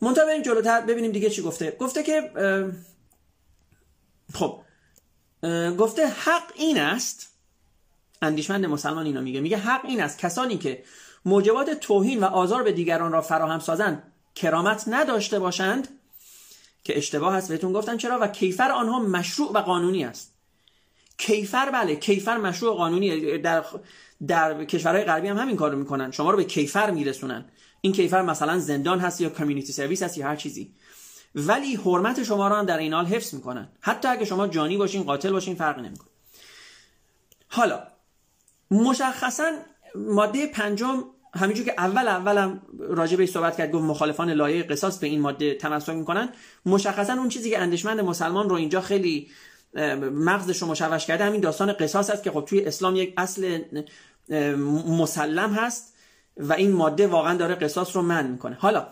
[0.00, 1.76] منتها بریم جلوتر ببینیم دیگه چی گفته.
[1.80, 2.30] گفته که
[4.34, 4.60] خب
[5.78, 7.30] گفته حق این است
[8.22, 10.84] اندیشمند مسلمان اینو میگه میگه حق این است کسانی که
[11.24, 14.02] موجبات توهین و آزار به دیگران را فراهم سازند
[14.34, 15.88] کرامت نداشته باشند
[16.84, 17.96] که اشتباه هست بهتون گفتم.
[17.96, 20.34] چرا؟ و کیفر آنها مشروع و قانونی است.
[21.18, 23.38] کیفر بله کیفر مشروع و قانونی.
[23.38, 23.64] در
[24.26, 26.10] در کشورهای غربی هم همین کارو می‌کنن.
[26.10, 27.44] شما رو به کیفر میرسونن.
[27.80, 30.74] این کیفر مثلا زندان هست یا کامیونیتی سرویس هست یا هر چیزی.
[31.34, 33.68] ولی حرمت شما رو هم در این حال حفظ می‌کنن.
[33.80, 36.08] حتی اگه شما جانی باشین قاتل باشین فرق نمی‌کنه.
[37.48, 37.82] حالا
[38.70, 39.52] مشخصا
[39.94, 45.06] ماده پنجم همینجور که اول اولم راجع به صحبت کرد گفت مخالفان لایه قصاص به
[45.06, 46.28] این ماده تمسک می‌کنن.
[46.66, 49.28] مشخصا اون چیزی که اندشمند مسلمان رو اینجا خیلی
[50.12, 53.58] مغزش رو مشوش کرده همین داستان قصاص است که خب توی اسلام یک اصل
[54.88, 55.94] مسلم هست
[56.36, 58.56] و این ماده واقعا داره قصاص رو من می‌کنه.
[58.60, 58.86] حالا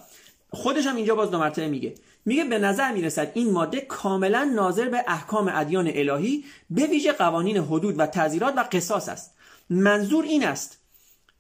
[0.51, 1.95] خودش هم اینجا باز دو مرتبه میگه.
[2.25, 7.57] میگه به نظر می‌رسد این ماده کاملا ناظر به احکام ادیان الهی به ویژه قوانین
[7.57, 9.35] حدود و تعزیرات و قصاص است.
[9.71, 10.79] منظور این است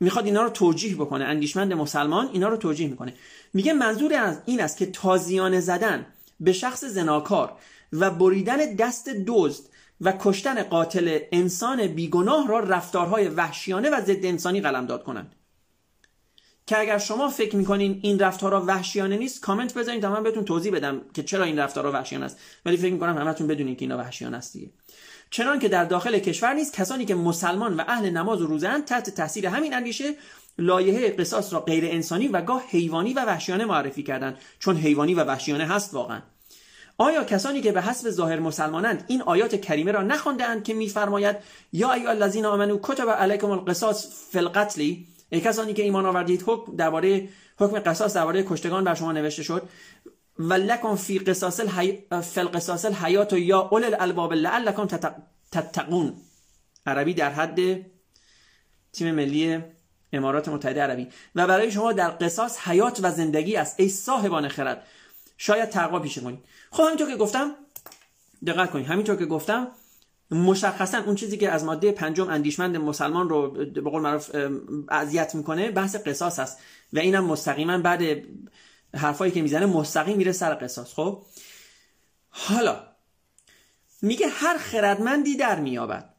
[0.00, 3.14] می‌خواد اینا رو توجیه بکنه اندیشمند مسلمان اینا رو توجیه می‌کنه.
[3.54, 6.06] میگه منظور از این است که تازیانه زدن
[6.40, 7.52] به شخص زناکار
[7.92, 9.64] و بریدن دست دزد
[10.00, 15.34] و کشتن قاتل انسان بیگناه را رفتارهای وحشیانه و ضد انسانی قلمداد کنند.
[16.66, 20.72] که اگر شما فکر می‌کنین این رفتارها وحشیانه نیست کامنت بذارین تا من بهتون توضیح
[20.72, 22.38] بدم که چرا این رفتارها وحشیانه است.
[22.66, 24.70] ولی فکر می‌کنم همتون بدونین که اینا وحشیانه است دیگه.
[25.30, 29.10] چنان که در داخل کشور نیست کسانی که مسلمان و اهل نماز و روزند تحت
[29.10, 30.14] تاثیر همین اندیشه
[30.58, 34.38] لایحه قصاص را غیر انسانی و گاه حیوانی و وحشیانه معرفی کردند.
[34.58, 36.20] چون حیوانی و وحشیانه هست واقعا.
[36.98, 41.36] آیا کسانی که به حسب ظاهر مسلمانند این آیات کریمه را نخواندهاند که میفرماید
[41.72, 44.80] یا ایها الذین آمنو کتب علیکم القصاص فی القتل
[45.30, 49.68] ای کسانی که ایمان آوردید حکم درباره حکم قصاص درباره کشتگان بر شما نوشته شد.
[50.38, 52.04] و لکن فی قصاص الحی...
[52.22, 54.86] فی القصاص الحیات یا اول الالباب لعلکم
[55.52, 56.14] تتقون.
[56.86, 57.60] عربی در حد
[58.92, 59.58] تیم ملی
[60.12, 61.08] امارات متحده عربی.
[61.34, 64.82] و برای شما در قصاص حیات و زندگی است ای صاحبان خرد.
[65.36, 66.38] شاید تقوا پیشه کنید
[66.70, 67.54] خب همینطور که گفتم
[68.46, 69.68] دقت کنید همینطور که گفتم
[70.30, 74.30] مشخصا اون چیزی که از ماده پنجم اندیشمند مسلمان رو به قول معروف
[74.88, 76.58] اذیت می‌کنه بحث قصاص است.
[76.92, 78.02] و اینم مستقیما بعد
[78.94, 81.26] حرفایی که می‌زنه مستقیم میره سر قصاص خب؟
[82.28, 82.86] حالا
[84.02, 86.14] میگه هر خردمندی در میابد.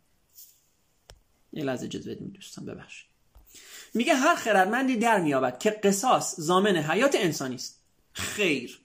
[1.53, 3.10] یه لحظه اجازه بدیم دوستان ببخشید.
[3.93, 7.84] میگه هر خردمندی در میابد که قصاص زامن حیات انسانی است.
[8.12, 8.82] خیر.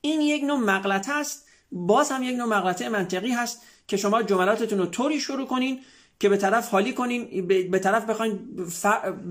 [0.00, 1.46] این یک نوع مغلطه است.
[1.72, 5.80] باز هم یک نوع مغلطه منطقی هست که شما جملاتتون رو طوری شروع کنین
[6.20, 8.56] که به طرف حالی کنین به طرف بخواین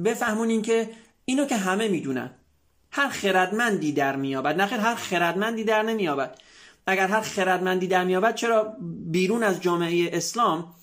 [0.03, 0.89] بفهمونین که
[1.25, 2.35] اینو که همه می‌دونن.
[2.95, 6.39] هر خردمندی در میابد نخیر هر خردمندی در نمیابد
[6.87, 8.73] اگر هر خردمندی در میابد چرا
[9.11, 10.73] بیرون از جامعه اسلام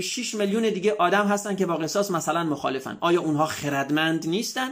[0.00, 2.98] 6 میلیون دیگه آدم هستن که با قصاص مثلا مخالفن.
[3.00, 4.70] آیا اونها خردمند نیستن؟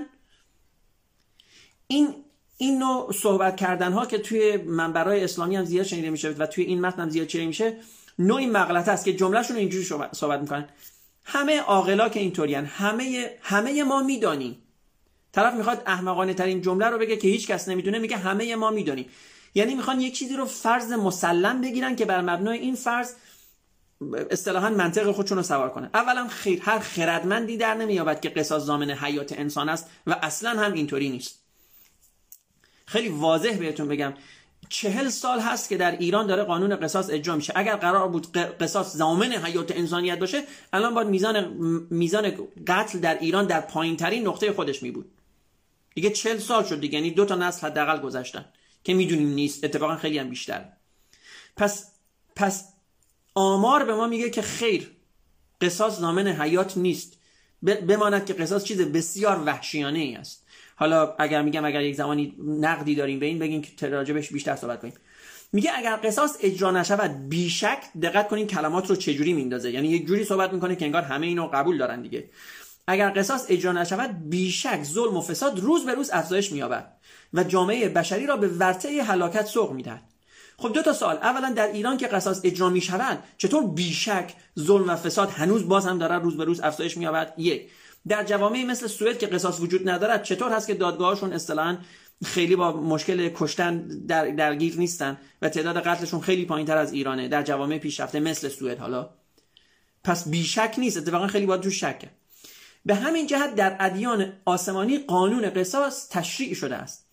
[1.87, 2.15] این
[2.57, 6.65] این نوع صحبت کردن ها که توی منبرهای اسلامی هم زیاد شنیده میشه و توی
[6.65, 7.77] این متن هم زیاد شنیده میشه
[8.19, 10.69] نوعی مغلطه است که جملهشون اینجوری صحبت می‌کنن.
[11.25, 14.64] همه عاقلا که اینطورین همه همه ما می‌دانیم
[15.35, 19.07] طرف می‌خواد احمقانه ترین جمله رو بگه که هیچ کس نمی‌دونه میگه همه ما می‌دانیم.
[19.55, 23.13] یعنی می‌خوان یک چیزی رو فرض مسلم بگیرن که بر مبنای این فرض
[24.31, 28.91] اصطلاحا منطق خودشون رو سوار کنه اولا خیر هر خردمندی در نمییابد که قصاص زامن
[28.91, 31.39] حیات انسان است و اصلا هم اینطوری نیست.
[32.87, 34.15] خیلی واضح بهتون بگم
[34.69, 37.53] چهل سال هست که در ایران داره قانون قصاص اجرا میشه.
[37.57, 40.43] اگر قرار بود قصاص زامن حیات انسانیت باشه
[40.73, 41.47] الان باید میزان
[41.91, 42.33] میزان
[42.67, 45.11] قتل در ایران در پایین ترین نقطه خودش می بود
[45.95, 46.99] دیگه چهل سال شد دیگه.
[46.99, 48.45] یعنی دو تا نسل حداقل گذشتن
[48.85, 49.65] که می‌دونیم نیست.
[49.65, 50.65] اتفاقا خیلی هم بیشتر.
[51.57, 51.93] پس
[52.37, 52.69] پس
[53.35, 54.91] آمار به ما میگه که خیر
[55.61, 57.19] قصاص زامن حیات نیست.
[57.63, 60.47] بماند که قصاص چیز بسیار وحشیانه ای است.
[60.77, 64.81] حالا اگر میگم اگر یک زمانی نقدی داریم به این بگین که راجبش بیشتر صحبت
[64.81, 64.95] کنیم.
[65.53, 69.71] میگه اگر قصاص اجرا نشود بیشک دقت کنین کلمات رو چجوری میندازه.
[69.71, 72.31] یعنی یک جوری صحبت می‌کنه که انگار همه اینو قبول دارن دیگه.
[72.87, 76.93] اگر قصاص اجرا نشود بیشک ظلم و فساد روز به روز افزایش مییابد
[77.35, 80.03] و جامعه بشری را به ورطه هلاکت سوق می‌دهد.
[80.59, 81.17] خب دو تا سوال.
[81.17, 85.99] اولا در ایران که قصاص اجرا می‌شوند چطور بیشک ظلم و فساد هنوز باز هم
[85.99, 87.71] داره روز به روز افزایش مییابد؟ یک.
[88.09, 91.77] در جوامع مثل سوئد که قصاص وجود ندارد چطور هست که دادگاهشون اصطلاحا
[92.25, 97.29] خیلی با مشکل کشتن در درگیر نیستن و تعداد قتلشون خیلی پایین تر از ایرانه
[97.29, 99.11] در جوامع پیشرفته مثل سوئد حالا؟
[100.05, 102.11] پس بیشک نیست اتفاقا خیلی باید تو شکه.
[102.87, 107.07] به همین جهت در ادیان آسمانی قانون قصاص تشریع شده است.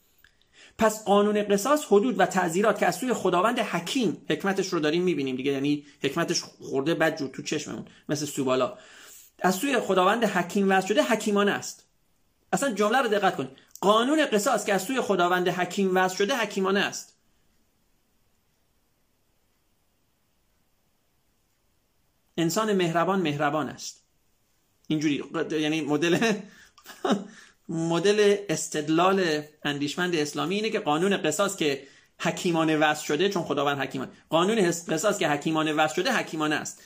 [0.77, 5.35] پس قانون قصاص حدود و تعذیرات که از سوی خداوند حکیم حکمتش رو داریم می‌بینیم
[5.35, 8.77] دیگه یعنی حکمتش خورده بد جو تو چشممون مثل سوبالا.
[9.41, 11.85] از سوی خداوند حکیم وضع شده حکیمانه است.
[12.53, 16.79] اصلا جمله رو دقت کن قانون قصاص که از سوی خداوند حکیم وضع شده حکیمانه
[16.79, 17.17] است.
[22.37, 24.00] انسان مهربان مهربان است.
[24.91, 26.17] اینجوری یعنی مدل
[27.69, 31.83] مدل استدلال اندیشمند اسلامی اینه که قانون قصاص که
[32.19, 36.81] حکیمانه وضع شده چون خداوند حکیمان قانون قصاص که حکیمانه وضع شده حکیمانه است.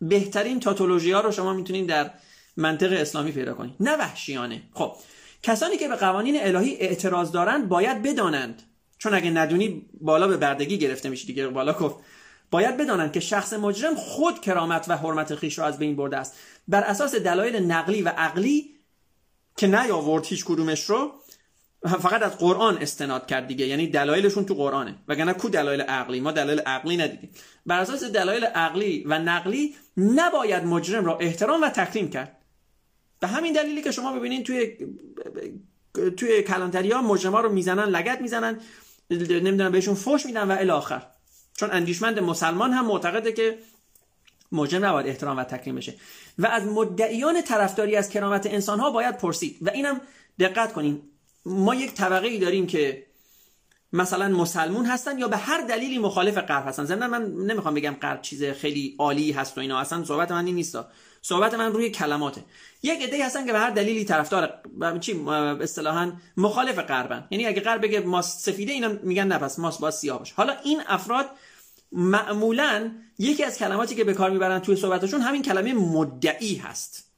[0.00, 2.10] بهترین تاتولوژی ها رو شما می‌تونید در
[2.56, 4.62] منطق اسلامی پیدا کنید نه وحشیانه.
[4.72, 4.96] خب
[5.42, 8.62] کسانی که به قوانین الهی اعتراض دارند باید بدانند.
[8.98, 11.48] چون اگه ندونی بالا به بردگی گرفته میشی دیگه.
[11.48, 11.96] بالا گفت
[12.54, 16.36] باید بدانند که شخص مجرم خود کرامت و حرمت خیش را از بین برده است.
[16.68, 18.74] بر اساس دلایل نقلی و عقلی
[19.56, 21.12] که نیاورد هیچ کدومش رو
[21.82, 23.66] فقط از قرآن استناد کرد دیگه.
[23.66, 24.94] یعنی دلایلشون تو قرآنه.
[25.08, 27.30] وگرنه کو دلایل عقلی؟ ما دلایل عقلی ندیدیم.
[27.66, 32.36] بر اساس دلایل عقلی و نقلی نباید مجرم را احترام و تکریم کرد.
[33.20, 34.76] به همین دلیلی که شما ببینید توی
[36.16, 38.60] توی کلانتری ها مجرم ها رو می‌زنن لگت می‌زنن
[39.10, 41.02] نمی‌دونم بهشون فوش میدن و الاخر
[41.56, 43.58] چون اندیشمند مسلمان هم معتقده که
[44.52, 45.94] مجرم نباید احترام و تکریم بشه.
[46.38, 49.58] و از مدعیان طرفداری از کرامت انسان ها باید پرسید.
[49.60, 50.00] و اینم
[50.38, 51.02] دقت کنیم
[51.46, 53.06] ما یک طبقه ای داریم که
[53.92, 56.84] مثلا مسلمون هستن یا به هر دلیلی مخالف غرب هستن.
[56.84, 59.78] ضمن من نمی‌خوام بگم غرب چیز خیلی عالی هست و اینا.
[59.78, 60.78] اصلا صحبت من این نیست.
[61.26, 62.44] صحبت من روی کلماته.
[62.82, 64.60] یک عده هستن که به هر دلیلی طرفدار
[65.00, 65.20] چی
[65.60, 67.26] اصطلاحا مخالف غربن.
[67.30, 70.34] یعنی اگه غرب بگه ماست سفیده اینا میگن نه پس ماست با سیاه باشه.
[70.36, 71.30] حالا این افراد
[71.92, 77.10] معمولا یکی از کلماتی که به کار می‌برن توی صحبتشون همین کلمه مدعی هست.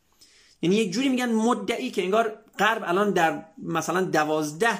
[0.63, 4.79] یعنی یک جوری میگن مدعی که انگار غرب الان در مثلا دوازده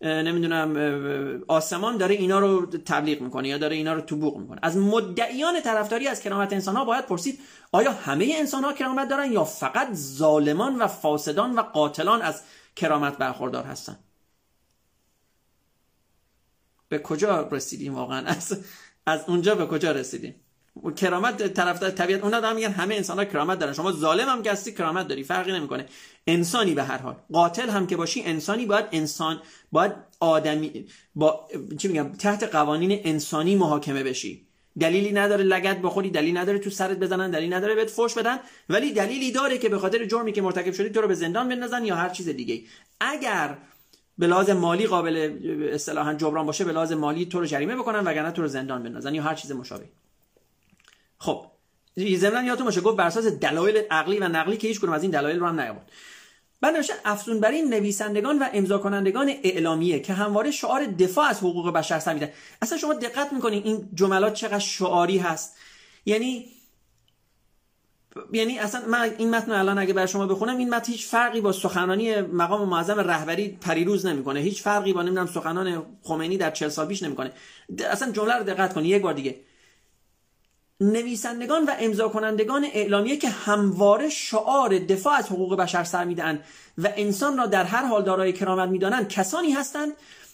[0.00, 4.58] نمی‌دونم آسمان داره اینا رو تبلیغ می‌کنه یا داره اینا رو توبوق می‌کنه.
[4.62, 7.40] از مدعیان طرفداری از کرامت انسان ها باید پرسید
[7.72, 12.42] آیا همه انسان ها کرامت دارن یا فقط ظالمان و فاسدان و قاتلان از
[12.76, 13.98] کرامت برخوردار هستن؟
[16.88, 18.64] به کجا رسیدیم واقعا؟ از
[19.06, 20.34] از اونجا به کجا رسیدیم؟
[20.96, 23.72] کرامت طرف طبیعت اونا دارن میگن همه انسان ها کرامت دارن.
[23.72, 25.24] شما ظالم هم که هستی کرامت داری.
[25.24, 25.86] فرقی نمی‌کنه.
[26.26, 27.16] انسانی به هر حال.
[27.32, 29.40] قاتل هم که باشی انسانی باید انسان
[29.72, 34.48] باید آدمی با چی میگم تحت قوانین انسانی محاکمه بشی.
[34.80, 38.38] دلیلی نداره لگت بخوری دلیلی نداره تو سرت بزنن دلیلی نداره بهت فوش بدن
[38.68, 41.84] ولی دلیلی داره که به خاطر جرمی که مرتکب شدی تو رو به زندان بندازن
[41.84, 42.62] یا هر چیز دیگه
[43.00, 43.58] اگر
[44.18, 45.38] به لحاظ مالی قابل
[45.72, 49.14] اصطلاحا جبران باشه به لحاظ مالی تو رو جریمه بکنن وگرنه تو رو زندان بندازن
[49.14, 49.84] یا هر چیز مشابه
[51.18, 51.46] خب
[52.16, 55.10] ضمن یادتون باشه گفت بر اساس دلایل عقلی و نقلی که هیچ کدوم از این
[55.10, 55.90] دلایل رو هم نیاورد.
[56.60, 61.38] بعد نوشته افزون بر این نویسندگان و امضا کنندگان اعلامیه که همواره شعار دفاع از
[61.38, 62.28] حقوق بشر سمیدن
[62.62, 65.56] اصلا شما دقت می‌کنین این جملات چقدر شعاری هست؟
[66.06, 66.46] یعنی
[68.32, 71.52] یعنی اصلا من این متن الان اگه بر شما بخونم این متن هیچ فرقی با
[71.52, 74.40] سخنرانی مقام معظم رهبری پریروز نمی‌کنه.
[74.40, 77.32] هیچ فرقی با نمی‌دونم سخنان خمینی در 40 سال پیش نمی‌کنه.
[77.90, 79.40] اصلا جمله رو دقت کنید یک بار دیگه.
[80.80, 86.42] نویسندگان و امضا کنندگان اعلامیه که همواره شعار دفاع از حقوق بشر سر میدن
[86.78, 89.92] و انسان را در هر حال دارای کرامت می‌دانند کسانی هستند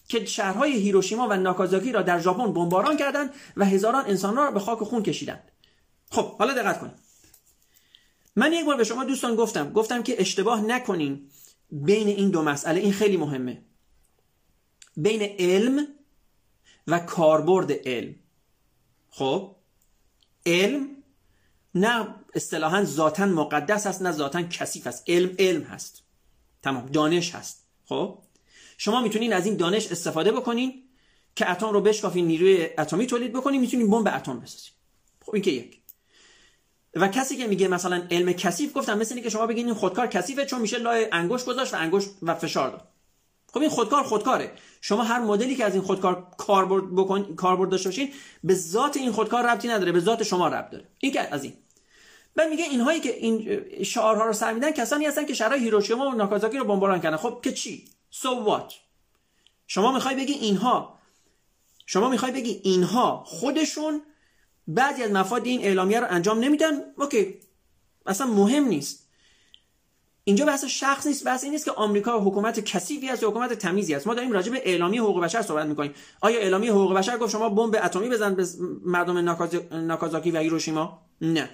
[0.08, 4.60] که شهرهای هیروشیما و ناکازاکی را در ژاپن بمباران کردند و هزاران انسان را به
[4.60, 5.50] خاک و خون کشیدند.
[6.10, 6.94] خب حالا دقت کنید
[8.36, 11.30] من یک بار به شما دوستان گفتم گفتم که اشتباه نکنین
[11.70, 13.62] بین این دو مسئله این خیلی مهمه.
[14.96, 15.86] بین علم
[16.86, 18.14] و کاربرد علم.
[19.10, 19.56] خب؟
[20.46, 20.88] علم
[21.74, 25.04] نه اصطلاحا ذاتا مقدس است نه ذاتا کثیف است.
[25.06, 26.02] علم علم هست.
[26.62, 26.86] تمام.
[26.86, 27.66] دانش هست.
[27.84, 28.18] خب؟
[28.78, 30.82] شما می‌تونین از این دانش استفاده بکنین
[31.36, 34.72] که اتم رو بشکافین نیروی اتمی تولید بکنین می‌تونین بمب اتم بسازین.
[35.22, 35.80] خب این که یک.
[36.94, 40.60] و کسی که میگه مثلا علم کثیف گفتم مثل اینکه شما بگین خودکار کثیفه چون
[40.60, 42.88] میشه لای انگشت گذاشت و انگشت و فشار داد.
[43.54, 44.52] خب این خودکار خودکاره.
[44.80, 48.12] شما هر مدلی که از این خودکار کاربرد بکن کاربرد داشته باشین
[48.44, 50.84] به ذات این خودکار ربطی نداره به ذات شما ربط داره.
[50.98, 51.52] این که از این.
[52.36, 56.14] بعد میگه اینهایی که این شعارها رو سر میدن کسانی هستن که شهرهای هیروشیما و
[56.14, 57.16] ناکازاکی رو بمباران کردن.
[57.16, 58.72] خب که چی؟ So what?
[59.66, 60.98] شما می‌خوای بگی اینها
[61.86, 64.02] شما می‌خوای بگی اینها خودشون
[64.68, 67.34] بعضی از مفاد این اعلامیه رو انجام نمیدن؟ اوکی.
[68.06, 69.03] اصلا مهم نیست.
[70.26, 74.06] اینجا بحث شخص نیست بحث این نیست که آمریکا حکومت کثیفی است حکومت تمیزی است.
[74.06, 75.94] ما داریم راجع به اعلامیه حقوق بشر صحبت می‌کنیم.
[76.20, 78.46] آیا اعلامیه حقوق بشر گفت شما بمب اتمی بزن به
[78.84, 79.18] مردم
[79.72, 81.48] ناکازاکی و هیروشیما نه.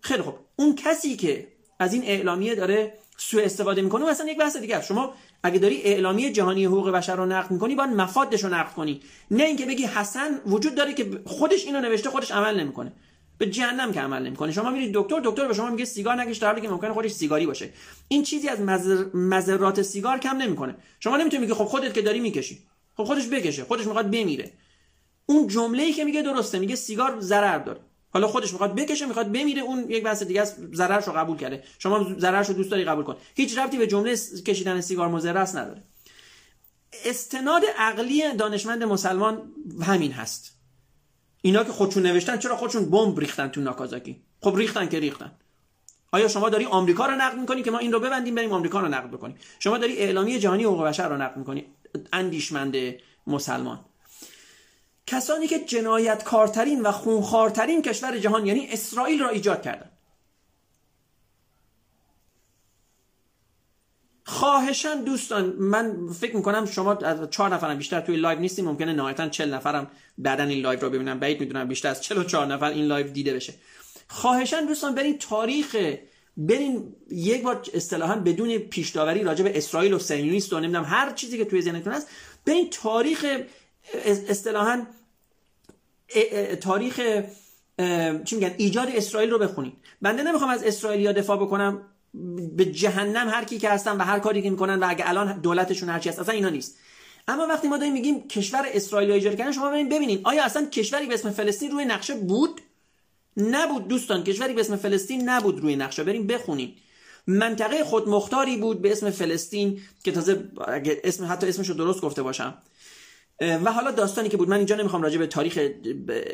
[0.00, 0.34] خیلی خوب.
[0.56, 1.48] اون کسی که
[1.78, 6.32] از این اعلامیه داره سوء استفاده می‌کنه مثلا یک بحث دیگه شما اگه داری اعلامیه
[6.32, 9.00] جهانی حقوق بشر رو نقد می‌کنی باید مفادش رو نقد کنی.
[9.30, 12.92] نه اینکه بگی حسن وجود داره که خودش اینو نوشته خودش عمل نمی‌کنه.
[13.38, 14.52] به جهنم که عمل نمی‌کنه.
[14.52, 17.46] شما میرید دکتر دکتر به شما میگه سیگار نکش در حالی که ممکنه خودش سیگاری
[17.46, 17.70] باشه.
[18.08, 18.60] این چیزی از
[19.14, 20.74] مزرات سیگار کم نمی‌کنه.
[21.00, 22.58] شما نمی‌تونی میگی خب خودت که داری می‌کشی.
[22.96, 24.52] خب خودش بکشه خودش می‌خواد بمیره.
[25.26, 27.80] اون جمله ای که میگه درسته میگه سیگار ضرر داره.
[28.10, 31.64] حالا خودش می‌خواد بکشه می‌خواد بمیره اون یک بحث دیگه است ضررش رو قبول کرده.
[31.78, 33.16] شما ضررش رو دوست داری قبول کن.
[33.34, 35.82] هیچ ربطی به جمله کشیدن سیگار مضر نداره.
[37.04, 40.55] استناد عقلی دانشمند مسلمان همین هست.
[41.46, 45.32] اینا که خودشون نوشتن چرا خودشون بمب ریختن تو ناکازاکی؟ خب ریختن که ریختن.
[46.12, 48.88] آیا شما داری آمریکا رو نقد می‌کنی که ما این رو ببندیم بریم آمریکا رو
[48.88, 51.64] نقد بکنیم؟ شما داری اعلامیه جهانی حقوق بشر رو نقد می‌کنی
[52.12, 52.76] اندیشمند
[53.26, 53.80] مسلمان.
[55.06, 59.90] کسانی که جنایتکارترین و خونخوارترین کشور جهان یعنی اسرائیل را ایجاد کردن.
[64.28, 69.28] خواهشا دوستان من فکر می‌کنم شما از چهار نفرم بیشتر توی لایو نیستیم ممکنه نهایتا
[69.28, 71.18] چل نفرم بعدا این لایو رو ببینن.
[71.18, 73.54] بعید می‌دونم بیشتر از چل و چهار نفر این لایو دیده بشه.
[74.08, 75.76] خواهشا دوستان برین تاریخ
[76.36, 81.12] برین یک بار اصطلاحا بدون پیش داوری راجع به اسرائیل و صهیونیست و نمی‌دونم هر
[81.12, 82.08] چیزی که توی ذهنتون هست
[82.46, 83.26] برین تاریخ
[84.04, 84.86] اصطلاحا
[86.60, 87.00] تاریخ
[88.24, 89.72] چی میگن؟ ایجاد اسرائیل رو بخونین.
[90.02, 91.82] بنده نمی‌خوام از اسرائیلیا دفاع بکنم.
[92.56, 95.88] به جهنم هر کی که هستن و هر کاری که می‌کنن و اگه الان دولتشون
[95.88, 96.78] هرچی هست اصلا اینا نیست.
[97.28, 101.06] اما وقتی ما داریم میگیم کشور اسرائیل ایجاد کردن شما ببینید ببینین آیا اصلا کشوری
[101.06, 102.60] به اسم فلسطین روی نقشه بود؟
[103.36, 106.04] نبود دوستان کشوری به اسم فلسطین نبود روی نقشه.
[106.04, 106.74] بریم بخونین.
[107.26, 110.48] منطقه خودمختاری بود به اسم فلسطین که تازه
[111.04, 112.54] اسم حتی اسمش رو درست گفته باشم.
[113.40, 114.48] و حالا داستانی که بود.
[114.48, 115.58] من اینجا نمی‌خوام راجع به تاریخ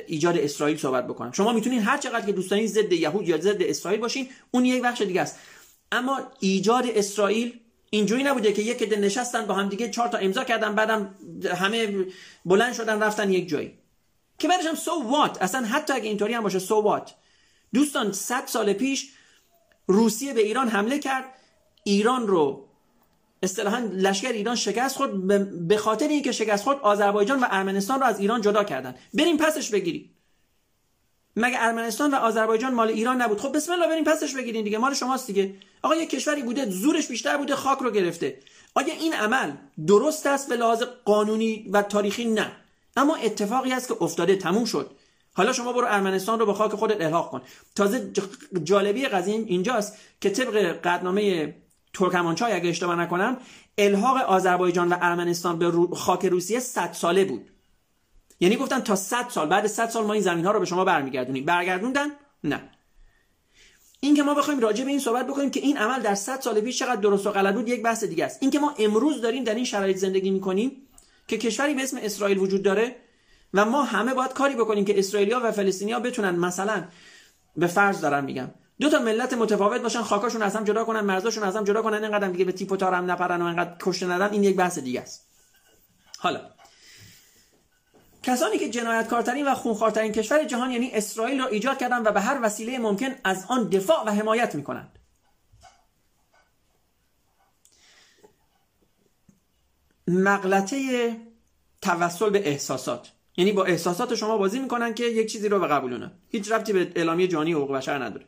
[0.06, 1.32] ایجاد اسرائیل صحبت بکنم.
[1.32, 5.02] شما می‌تونین هر چقدر که دوستانی ضد یهود یا ضد اسرائیل باشین اون یک بخش
[5.02, 5.38] دیگه است.
[5.92, 10.44] اما ایجاد اسرائیل اینجوری نبوده که یک عده نشستن با هم دیگه چهار تا امضا
[10.44, 11.14] کردن بعدم
[11.56, 12.06] همه
[12.44, 13.78] بلند شدن رفتن یک جایی.
[14.38, 17.14] که بعدش هم سو وات اصلا حتی اگه اینطوری هم باشه سو وات
[17.74, 19.12] دوستان 100 سال پیش
[19.86, 21.24] روسیه به ایران حمله کرد.
[21.84, 22.68] ایران رو
[23.42, 25.26] اصطلاحا لشکر ایران شکست خود
[25.68, 28.94] به خاطر اینکه شکست خود آذربایجان و ارمنستان رو از ایران جدا کردن.
[29.14, 30.10] بریم پسش بگیریم.
[31.36, 34.78] مگه ارمنستان و آذربایجان مال ایران نبود؟ خب بسم الله بریم پسش بگیرین دیگه.
[34.78, 35.54] مال شماست دیگه.
[35.82, 38.38] آقا یه کشوری بوده زورش بیشتر بوده خاک رو گرفته.
[38.74, 39.52] آیا این عمل
[39.86, 42.52] درست است به لحاظ قانونی و تاریخی؟ نه.
[42.96, 44.90] اما اتفاقی است که افتاده تموم شد.
[45.34, 47.42] حالا شما برو ارمنستان رو به خاک خودت الحاق کن.
[47.76, 48.12] تازه
[48.64, 51.54] جالبی قضیه اینجاست که طبق قدنامه
[51.94, 53.36] ترکمانچای اگه اشتباه نکنم
[53.78, 57.50] الحاق آذربایجان و ارمنستان به خاک روسیه 100 ساله بود.
[58.40, 60.84] یعنی گفتن تا 100 سال بعد 100 سال ما این زمین ها رو به شما
[60.84, 61.44] برمیگردونیم.
[61.44, 62.06] برگردوندن؟
[62.44, 62.70] نه.
[64.04, 66.60] این که ما بخوایم راجع به این صحبت بکنیم که این عمل در 100 سال
[66.60, 68.38] پیش چقدر درست و غلط بود یک بحث دیگه است.
[68.42, 70.72] این که ما امروز داریم در این شرایط زندگی می‌کنیم
[71.28, 72.96] که کشوری به اسم اسرائیل وجود داره
[73.54, 76.84] و ما همه باید کاری بکنیم که اسرائیلیا و فلسطینیا بتونن مثلا
[77.56, 78.50] به فرض دارم میگم
[78.80, 82.04] دو تا ملت متفاوت باشن خاکاشون از هم جدا کنن مرزاشون از هم جدا کنن
[82.04, 85.00] اینقدر دیگه به تیپ و تارم نپرن و اینقدر کشته ندن این یک بحث دیگه
[85.00, 85.28] است.
[86.18, 86.40] حالا
[88.22, 92.38] کسانی که جنایتکارترین و خونخوارترین کشور جهان یعنی اسرائیل را ایجاد کردند و به هر
[92.42, 94.98] وسیله ممکن از آن دفاع و حمایت می کنند
[100.08, 101.16] مغلطه
[101.82, 103.12] توسل به احساسات.
[103.36, 106.92] یعنی با احساسات شما بازی می‌کنن که یک چیزی رو به قبولونه هیچ ربطی به
[106.96, 108.26] اعلامیه جهانی حقوق بشر نداره.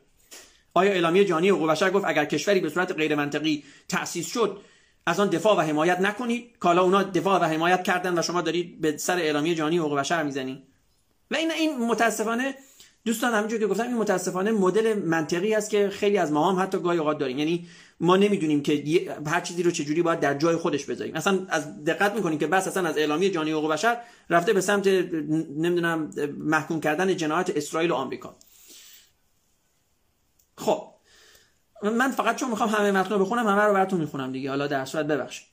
[0.73, 4.61] آیا اعلامیه جهانی حقوق بشر گفت اگر کشوری به صورت غیر منطقی تأسیس شد
[5.05, 6.57] از آن دفاع و حمایت نکنید.
[6.59, 10.23] کالا اونا دفاع و حمایت کردن و شما دارید به سر اعلامیه جهانی حقوق بشر
[10.23, 10.63] می‌زنید
[11.31, 12.55] و این این متاسفانه
[13.05, 16.79] دوستان همونجور که گفتم این متاسفانه مدل منطقی است که خیلی از ما هم حتی
[16.79, 17.39] گاهی اوقات داریم.
[17.39, 17.67] یعنی
[17.99, 21.13] ما نمی‌دونیم که هر چیزی رو چجوری باید در جای خودش بذاریم.
[21.13, 23.97] مثلا از دقت می‌کنیم که بس اصلا از اعلامیه جهانی حقوق بشر
[24.29, 28.35] رفته به سمت نمی‌دونم محکوم کردن جنایت اسرائیل و آمریکا.
[30.57, 30.94] خب
[31.93, 34.49] من فقط چون می‌خوام همه متن رو بخونم همه رو براتون می‌خونم دیگه.
[34.49, 35.45] حالا در صورت ببخشید.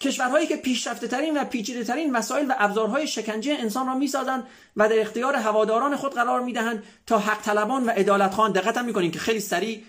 [0.00, 4.46] کشورهایی که پیشرفته ترین و پیچیده ترین وسایل و ابزارهای شکنجه انسان را می‌سازند
[4.76, 8.84] و در اختیار هواداران خود قرار می‌دهند تا حق طلبان و عدالت خان دقت هم
[8.84, 9.82] می‌کنین که خیلی سریع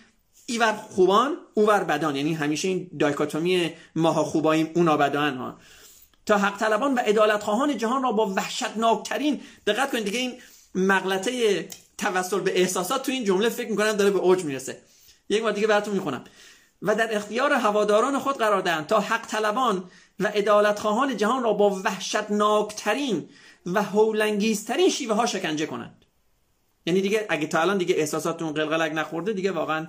[0.45, 2.15] ایور خوبان اوور بدان.
[2.15, 5.57] یعنی همیشه این دایکاتومی ماها خوباییم اونا بدان ها.
[6.25, 10.34] تا حق طلبان و عدالت خواهان جهان را با وحشتناکترین دقت کنید دیگه این
[10.75, 11.67] مغلطه
[11.97, 14.82] توسل به احساسات تو این جمله فکر می‌کنم داره به اوج می‌رسه.
[15.30, 16.23] یک بار دیگه براتون می‌خونم.
[16.82, 19.84] و در اختیار هواداران خود قرار دهند تا حق طلبان
[20.19, 23.30] و عدالت خواهان جهان را با وحشتناکترین
[23.65, 26.05] و هولنگیزترین شیوه ها شکنجه کنند.
[26.86, 29.88] یعنی دیگه اگه تا الان دیگه احساساتتون قلقلک نخورده دیگه واقعا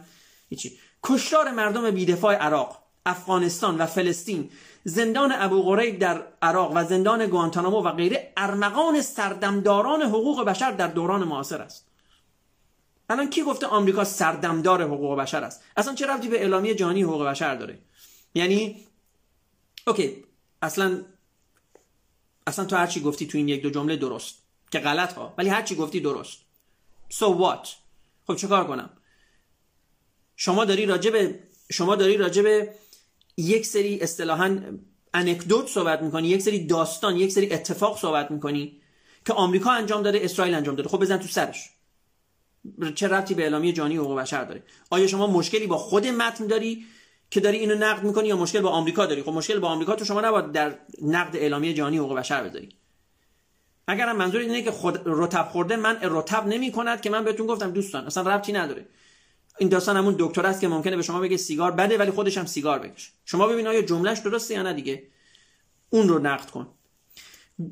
[0.49, 0.79] هیچی.
[1.03, 4.51] کشتار مردم بیدفاع عراق افغانستان و فلسطین
[4.85, 10.87] زندان ابو غریب در عراق و زندان گوانتانامو و غیره ارمغان سردمداران حقوق بشر در
[10.87, 11.90] دوران معاصر است.
[13.11, 17.27] الان کی گفته آمریکا سردمدار حقوق بشر است؟ اصلا چه رفتی به اعلامیه جهانی حقوق
[17.27, 17.79] بشر داره؟
[18.35, 18.87] یعنی
[19.87, 20.25] اوکی
[20.63, 21.05] اصلا
[22.47, 24.35] اصلا تو هرچی گفتی تو این یک دو جمله درست
[24.71, 26.39] که غلط ها ولی هرچی گفتی درست.
[27.13, 27.69] So what
[28.27, 28.91] خب چه کار کنم؟
[30.37, 31.35] شما داری راجب
[31.73, 32.69] شما داری راجب
[33.37, 34.61] یک سری اصطلاحا
[35.15, 38.81] انکدوت صحبت می‌کنی یک سری داستان یک سری اتفاق صحبت می‌کنی
[39.27, 40.89] که آمریکا انجام داده اسرائیل انجام داده.
[40.89, 41.71] خب بزن تو سرش.
[42.95, 46.87] چه ربطی به اعلامیه جهانی حقوق بشر داره؟ آیا شما مشکلی با خود متن داری
[47.31, 50.05] که داری اینو نقد می‌کنی یا مشکل با آمریکا داری؟ خب مشکل با آمریکا تو
[50.05, 52.69] شما نباید در نقد اعلامیه جهانی حقوق بشر بذاری.
[53.89, 57.71] اگرم منظور اینه که خود رتب خورده من رتب نمی کند که من بهتون گفتم
[57.71, 58.87] دوستان اصلا ربطی نداره.
[59.59, 62.47] این داستان همون دکتر است که ممکنه به شما بگه سیگار بده ولی خودش هم
[62.47, 63.11] سیگار بکشه.
[63.25, 65.03] شما ببین آیا جملهش درسته یا نه دیگه؟
[65.91, 66.69] اون رو نقد کن.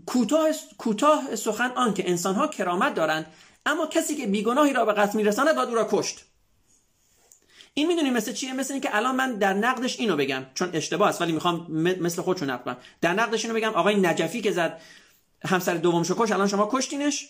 [0.07, 3.27] کوتاه کوتاه سخن آن که انسان ها کرامت دارند
[3.69, 6.25] اما کسی که بیگناهی را به قتل میرساند باید او را کشت.
[7.75, 11.21] این می‌دونی مثل چیه؟ مثل اینکه الان من در نقدش اینو بگم چون اشتباه است
[11.21, 14.81] ولی می‌خوام مثل خودشون نقد کنم در نقدش اینو بگم آقای نجفی که زد
[15.45, 17.29] همسر دومشو کش الان شما کشتینش؟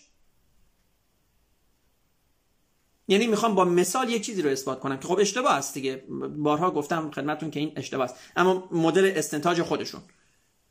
[3.08, 6.04] یعنی می‌خوام با مثال یک چیزی رو اثبات کنم که خب اشتباه است دیگه.
[6.38, 8.14] بارها گفتم خدمتتون که این اشتباه است.
[8.36, 10.00] اما مدل استنتاج خودشون.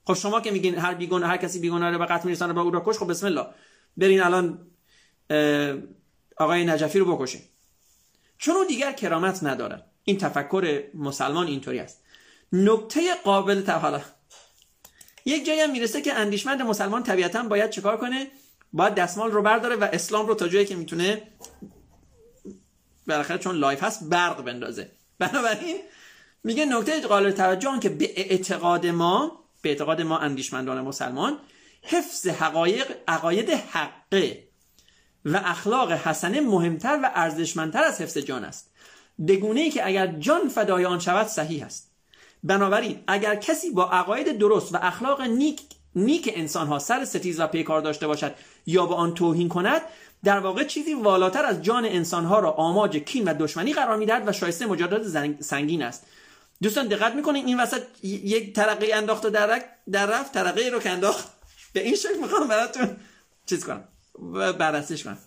[0.07, 2.71] خب شما که میگین هر بیگون هر کسی بیگناه رو به قتل میرسانه با او
[2.71, 3.45] را کش خب بسم الله.
[3.97, 4.67] برین الان
[6.37, 7.41] آقای نجفی رو بکشین
[8.37, 12.03] چون او دیگر کرامت ندارد این تفکر مسلمان اینطوری است.
[12.53, 14.01] نکته قابل حالا
[15.25, 18.27] یک جایی هم می‌رسه که اندیشمند مسلمان طبیعتا باید چیکار کنه؟
[18.73, 21.21] باید دستمال رو برداره و اسلام رو تا جایی که می‌تونه
[23.07, 24.91] بالاخره چون لایو هست برق بندازه.
[25.19, 25.77] بنابراین
[26.43, 31.39] میگه نکته قابل توجه که به اعتقاد ما به اعتقاد ما اندیشمندان مسلمان
[31.81, 34.46] حفظ حقایق عقاید حقه.
[35.27, 38.71] و اخلاق حسنه مهمتر و ارزشمندتر از حفظ جان است.
[39.27, 41.91] بگونه ای که اگر جان فدای آن شود صحیح است.
[42.43, 45.61] بنابراین اگر کسی با عقاید درست و اخلاق نیک
[45.95, 49.81] نیک انسان ها سر ستیز و پیکار داشته باشد یا به آن توهین کند
[50.23, 54.27] در واقع چیزی والاتر از جان انسان ها را آماج کین و دشمنی قرار می‌دهد
[54.27, 55.01] و شایسته مجادات
[55.41, 56.05] سنگین است.
[56.61, 59.61] دوستان دقت می‌کنین این وسط یک ترقی انداخت و در,
[59.93, 60.97] رفت ترقی رو که
[61.73, 62.97] به این شکل می‌خوام براتون
[63.45, 63.83] چیز کنم.
[64.59, 65.17] بررسیش کنم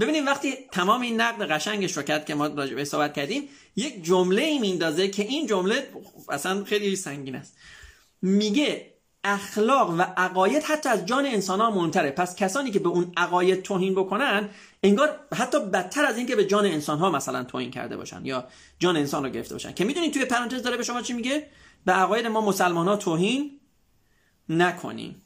[0.00, 4.42] ببینیم وقتی تمام این نقد قشنگش رو کرد که ما راجع صحبت کردیم یک جمله
[4.42, 5.88] ای میندازه که این جمله
[6.28, 7.56] اصلا خیلی سنگین است.
[8.22, 8.94] میگه
[9.24, 12.10] اخلاق و عقاید حتی از جان انسان ها مهمتره.
[12.10, 14.48] پس کسانی که به اون عقاید توهین بکنن
[14.82, 18.48] انگار حتی بدتر از اینکه به جان انسان ها مثلا توهین کرده باشن یا
[18.78, 19.72] جان انسان رو گرفته باشن.
[19.72, 21.46] که می‌دونید توی پرانتز داره به شما چی میگه؟
[21.84, 23.60] به عقاید ما مسلمان ها توهین
[24.48, 25.22] نکنیم.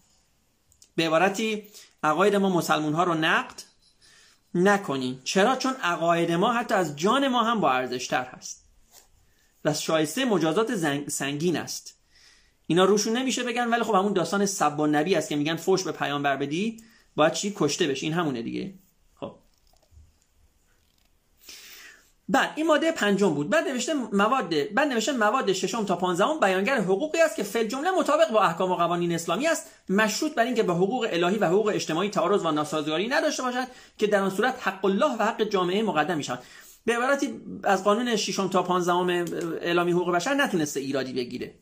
[0.97, 1.63] به عبارتی
[2.03, 3.63] عقاید ما مسلمان ها رو نقد
[4.55, 5.21] نکنیم.
[5.25, 8.65] چرا؟ چون عقاید ما حتی از جان ما هم با ارزشتر هست.
[9.65, 10.75] و شایسته مجازات
[11.09, 11.99] سنگین است.
[12.67, 15.83] اینا روشون نمیشه بگن ولی خب همون داستان سب و نبی است که میگن فوش
[15.83, 16.83] به پیامبر بدی
[17.17, 18.07] باید چی؟ کشته بشی.
[18.07, 18.75] این همونه دیگه
[19.15, 19.35] خب
[22.33, 23.51] بعد این ماده پنجم بود.
[23.51, 27.91] بعد نوشته مواد بعد نوشته مواد ششم تا پانزدهم بیانگر حقوقی است که فل جمله
[27.91, 29.71] مطابق با احکام و قوانین اسلامی است.
[29.89, 33.67] مشروط بر اینکه به حقوق الهی و حقوق اجتماعی تعارض و ناسازگاری نداشته باشد
[33.99, 36.39] که در آن صورت حق الله و حق جامعه مقدم می‌شود.
[36.85, 39.09] به عبارتی از قانون ششم تا پانزدهم
[39.61, 41.55] اعلامی حقوق بشر نتونسته ایرادی بگیره.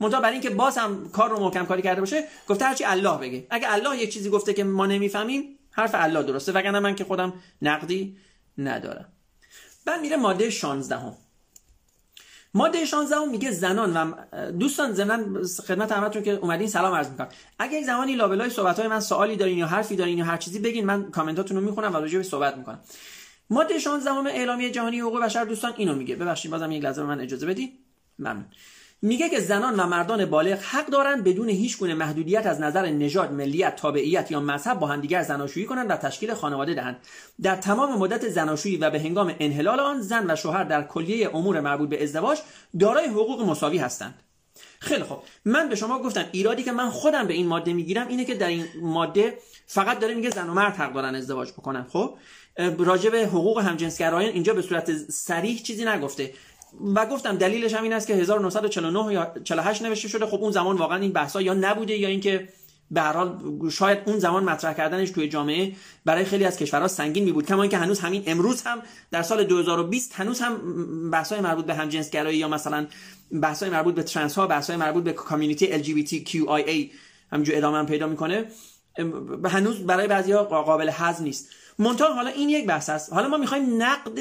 [0.00, 3.46] منتها برای اینکه باز هم کار رو محکم کاری کرده باشه گفته هرچی الله بگه.
[3.50, 6.52] اگه الله یک چیزی گفته که ما نمی‌فهمیم حرف الله درسته.
[6.52, 8.16] وگرنه من که خودم نقدی
[8.58, 9.12] ندارم.
[9.86, 11.12] بعد میره ماده 16 هم.
[12.54, 14.12] ماده 16 هم میگه زنان و
[14.50, 17.28] دوستان زنان خدمت همتون که اومدین سلام عرض می‌کنم.
[17.58, 20.86] اگه زمانی لابلای صحبت های من سوالی دارین یا حرفی دارین یا هر چیزی بگین
[20.86, 22.80] من کامنتاتون رو می‌خونم و راجع به صحبت می‌کنم.
[23.50, 26.16] ماده 16 اعلامیه جهانی حقوق بشر دوستان اینو میگه.
[26.16, 27.78] ببخشید بازم یک لحظه من اجازه بدید
[28.18, 28.46] ممنون.
[29.02, 33.32] میگه که زنان و مردان بالغ حق دارند بدون هیچ گونه محدودیت از نظر نژاد،
[33.32, 36.96] ملیت، تابعیت یا مذهب با همدیگر زناشویی کنند و تشکیل خانواده دهند.
[37.42, 41.60] در تمام مدت زناشویی و به هنگام انحلال آن زن و شوهر در کلیه امور
[41.60, 42.38] مربوط به ازدواج
[42.80, 44.14] دارای حقوق مساوی هستند.
[44.80, 48.24] خیلی خب من به شما گفتم ایرادی که من خودم به این ماده می‌گیرم اینه
[48.24, 52.14] که در این ماده فقط داره میگه زن و مرد حق دارن ازدواج بکنن خب
[52.78, 56.32] راجع به حقوق همجنسگرایان اینجا به صورت صریح چیزی نگفته
[56.94, 60.26] و گفتم دلیلش هم این است که 1949 یا 48 نوشته شده.
[60.26, 62.48] خب اون زمان واقعا این بحثا یا نبوده یا اینکه
[62.90, 63.40] به هر حال
[63.70, 65.72] شاید اون زمان مطرح کردنش توی جامعه
[66.04, 69.44] برای خیلی از کشورها سنگین می بود کما اینکه هنوز همین امروز هم در سال
[69.44, 72.86] 2020 هنوز هم بحث‌های مربوط به همجنسگرایی یا مثلا
[73.42, 76.94] بحث‌های مربوط به ترنس ها بحث‌های مربوط به کامیونیتی LGBTQIA
[77.32, 78.44] همینجور ادامه هم پیدا می‌کنه.
[79.44, 81.48] هنوز برای بعضیا قابل هضم نیست.
[81.78, 83.12] منتها حالا این یک بحث است.
[83.12, 84.18] حالا ما می‌خوایم نقد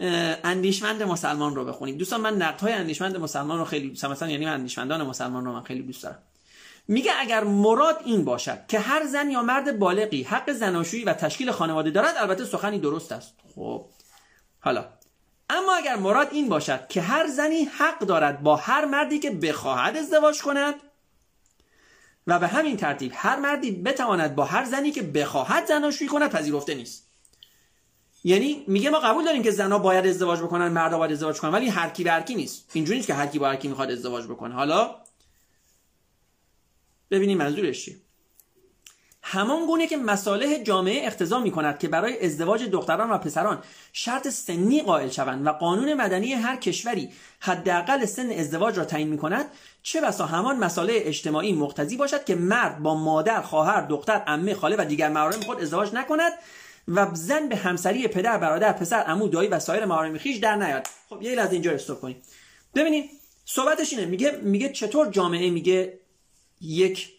[0.00, 1.96] اندیشمند مسلمان رو بخونیم.
[1.96, 5.82] دوستان من نقد های اندیشمند مسلمان رو خیلی مثلا یعنی اندیشمندان مسلمان رو من خیلی
[5.82, 6.18] دوست دارم.
[6.88, 11.50] میگه اگر مراد این باشد که هر زن یا مرد بالغی حق زناشویی و تشکیل
[11.50, 13.34] خانواده دارد البته سخنی درست است.
[13.54, 13.86] خب.
[14.60, 14.84] حالا
[15.50, 19.96] اما اگر مراد این باشد که هر زنی حق دارد با هر مردی که بخواهد
[19.96, 20.74] ازدواج کند
[22.26, 26.74] و به همین ترتیب هر مردی بتواند با هر زنی که بخواهد زناشویی کند پذیرفته
[26.74, 27.08] نیست.
[28.24, 31.68] یعنی میگه ما قبول داریم که زنها باید ازدواج بکنن مردا باید ازدواج کنن ولی
[31.68, 32.70] هر کی به هر نیست.
[32.72, 34.54] اینجوری نیست که هر کی با می‌خواد ازدواج بکنه.
[34.54, 34.94] حالا
[37.10, 37.96] ببینیم منظورش چیه.
[39.26, 43.62] همان گونه که مصالح جامعه اقتضا می کند که برای ازدواج دختران و پسران
[43.92, 49.18] شرط سنی قائل شوند و قانون مدنی هر کشوری حداقل سن ازدواج را تعیین می
[49.18, 49.46] کند
[49.82, 54.76] چه بسا همان مسائل اجتماعی مقتضی باشد که مرد با مادر خواهر دختر عمه خاله
[54.76, 56.32] و دیگر محارم خود ازدواج نکند.
[56.88, 60.86] و زن به همسری پدر برادر پسر عمو دایی و سایر محارم خیش در نیاد.
[61.08, 62.22] خب یه لحظه اینجا استوب کنیم.
[62.74, 63.10] ببینید
[63.44, 65.98] صحبتش اینه میگه میگه چطور جامعه میگه
[66.60, 67.12] یک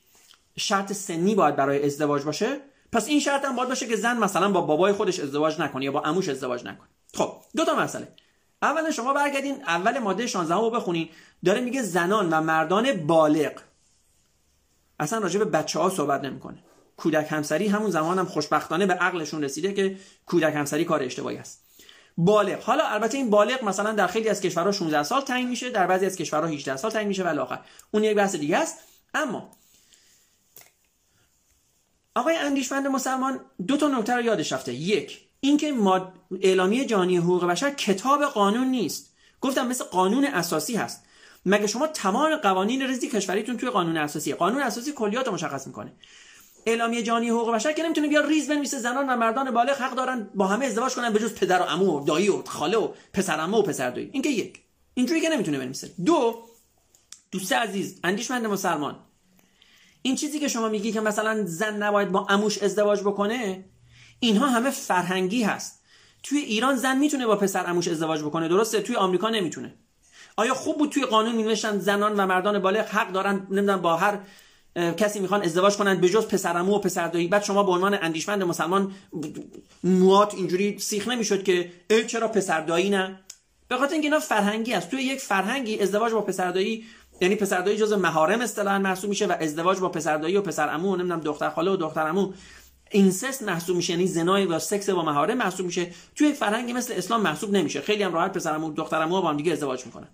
[0.57, 2.57] شرط سنی باید برای ازدواج باشه؟
[2.91, 5.91] پس این شرط هم باید باشه که زن مثلا با بابای خودش ازدواج نکنه یا
[5.91, 6.88] با عموش ازدواج نکنه.
[7.13, 8.07] خب دو تا مسئله.
[8.61, 11.09] اولا شما برگردین اول ماده 16 رو بخونین.
[11.45, 13.51] داره میگه زنان و مردان بالغ.
[14.99, 16.57] اصلا راجع به بچه ها صحبت نمی‌کنه.
[16.98, 21.66] کودک همسری همون زمان هم خوشبختانه به عقلشون رسیده که کودک همسری کار اشتباهی است.
[22.18, 22.64] بالغ.
[22.64, 26.06] حالا البته این بالغ مثلا در خیلی از کشورها 16 سال تعیین میشه در بعضی
[26.06, 27.60] از کشورها 18 سال تعیین میشه ولی آخر
[27.91, 28.78] اون یک بحث دیگه است.
[29.14, 29.52] اما
[32.16, 34.74] آقای اندیشمند مسلمان دو تا نکته رو یادش رفته.
[34.74, 36.14] یک اینکه ماد...
[36.41, 39.14] اعلامیه جهانی حقوق بشر کتاب قانون نیست.
[39.41, 41.06] گفتم مثل قانون اساسی هست.
[41.46, 45.93] مگه شما تمام قوانین ریزی کشوریتون توی قانون اساسی؟ قانون اساسی کلیات مشخص می‌کنه.
[46.66, 50.30] اعلامیه جهانی حقوق بشر که نمی‌تونه بیا ریز بنویسه زنان و مردان بالغ حق دارن
[50.36, 53.34] با همه ازدواج کنن به جز پدر و عمو و دایی و خاله و پسر
[53.34, 54.09] عمو و پسر دایی.
[54.13, 54.59] این که یک.
[54.93, 55.91] اینجوری که نمی‌تونه بنویسه.
[56.05, 56.43] دو
[57.32, 58.95] دوست عزیز اندیشمند مسلمان.
[60.01, 63.66] این چیزی که شما میگی که مثلا زن نباید با اموش ازدواج بکنه
[64.20, 65.82] اینها همه فرهنگی هست.
[66.24, 69.74] توی ایران زن می‌تونه با پسر اموش ازدواج بکنه درسته؟ توی آمریکا نمی‌تونه.
[70.38, 74.20] آیا خوب بود توی قانون مینوشتن زنان و مردان بالغ حق دارن؟ نمی‌دونم با هر
[74.76, 78.91] کسی می‌خوان ازدواج کنن به جز پسرمو و پسردایی بعد شما به عنوان اندیشمند مسلمان
[79.84, 83.19] موات اینجوری سیخ نمی‌شد که ای چرا پسردایی نه؟
[83.67, 84.89] به خاطر اینکه اینا فرهنگی است.
[84.89, 86.86] توی یک فرهنگی ازدواج با پسردایی
[87.21, 91.21] یعنی پسردایی جز مهارم اصطلاحا محسوب میشه و ازدواج با پسردایی و پسرعمو و نمی‌دونم
[91.21, 92.34] دختر خاله و دخترعمو
[92.91, 95.93] اینسست محسوب میشه یعنی زنای و سکس با مهارم محسوب میشه.
[96.15, 97.82] توی فرهنگی مثل اسلام محسوب نمیشه.
[97.82, 100.07] خیلی هم راحت پسرعمو دخترعمو با هم دیگه ازدواج می‌کنن.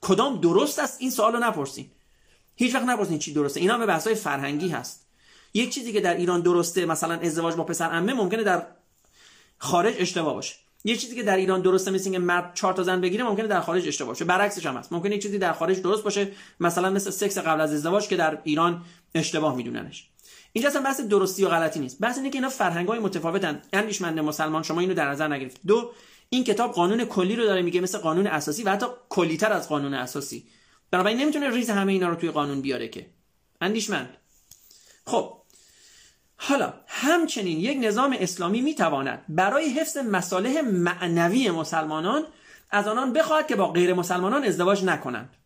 [0.00, 1.90] کدام درست است؟ این سوالو نپرسین.
[2.58, 3.60] هیچ وقت نپرسین چی درسته.
[3.60, 5.06] اینا به بحث‌های فرهنگی هست.
[5.54, 8.62] یک چیزی که در ایران درسته مثلا ازدواج با پسر عمه ممکنه در
[9.58, 10.54] خارج اشتباه باشه.
[10.84, 13.60] یه چیزی که در ایران درسته مثل اینکه مرد چهار تا زن بگیره ممکنه در
[13.60, 14.24] خارج اشتباه باشه.
[14.24, 14.92] برعکسش هم هست.
[14.92, 16.28] ممکنه یه چیزی در خارج درست باشه
[16.60, 18.84] مثلا مثل سکس قبل از ازدواج که در ایران
[19.14, 20.08] اشتباه میدوننش.
[20.52, 21.98] اینجا اصلا بحث درستی و غلطی نیست.
[22.00, 23.62] بحث اینه که اینا فرهنگ‌های متفاوتن.
[23.72, 25.90] اندیشمند مسلمان شما اینو در نظر نگرفتید دو
[26.30, 29.94] این کتاب قانون کلی رو داره میگه مثل قانون اساسی و حتی کلیتر از قانون
[29.94, 30.44] اساسی.
[30.90, 33.06] بنابراین نمی‌تونه ریز همه اینا رو توی قانون بیاره که.
[33.60, 34.16] اندیشمند.
[35.06, 35.34] خب.
[36.36, 42.26] حالا همچنین یک نظام اسلامی می‌تواند برای حفظ مصالح معنوی مسلمانان
[42.70, 45.36] از آنان بخواهد که با غیر مسلمانان ازدواج نکنند.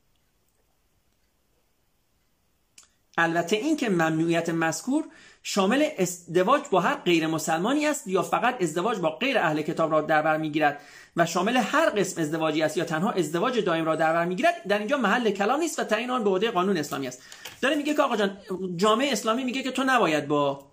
[3.18, 5.04] البته این که ممنوعیت مذکور
[5.42, 10.00] شامل ازدواج با هر غیر مسلمانی است یا فقط ازدواج با غیر اهل کتاب را
[10.00, 10.80] در بر می‌گیرد
[11.16, 14.78] و شامل هر قسم ازدواجی است یا تنها ازدواج دائم را در بر می‌گیرد در
[14.78, 17.22] اینجا محل کلام نیست و تعیین آن به عهده قانون اسلامی است.
[17.62, 18.38] داره میگه که آقا جان
[18.76, 20.66] جامعه اسلامی میگه که تو نباید با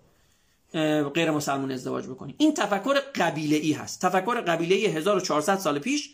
[1.13, 2.35] غیر مسلمان ازدواج بکنی.
[2.37, 4.01] این تفکر قبیله ای هست.
[4.01, 6.09] تفکر قبیله ای 1400 سال پیش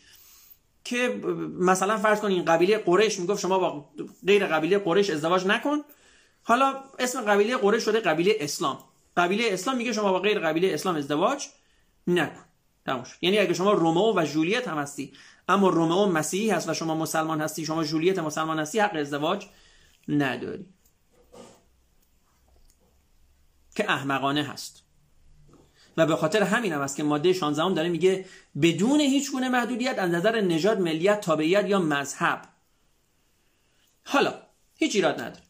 [0.83, 1.21] که
[1.59, 3.85] مثلا فرض کن این قبیله قریش می‌گفت شما با
[4.27, 5.77] غیر قبیله قریش ازدواج نکن.
[6.47, 8.79] حالا اسم قبیله قریش شده قبیله اسلام.
[9.17, 11.47] قبیله اسلام میگه شما با غیر قبیله اسلام ازدواج
[12.07, 12.45] نکن.
[12.85, 15.13] تموش یعنی اگه شما رومئو و جولیت هم هستی
[15.47, 19.45] اما رومئو مسیحی هست و شما مسلمان هستی شما جولیت مسلمان هستی حق ازدواج
[20.07, 20.65] نداری.
[23.75, 24.83] که احمقانه هست.
[25.97, 28.25] و به خاطر همین هم است که ماده 16 هم داره میگه
[28.61, 32.41] بدون هیچ گونه محدودیت از نظر نژاد ملیت تابعیت یا مذهب.
[34.03, 34.33] حالا
[34.75, 35.45] هیچ ایراد نداره.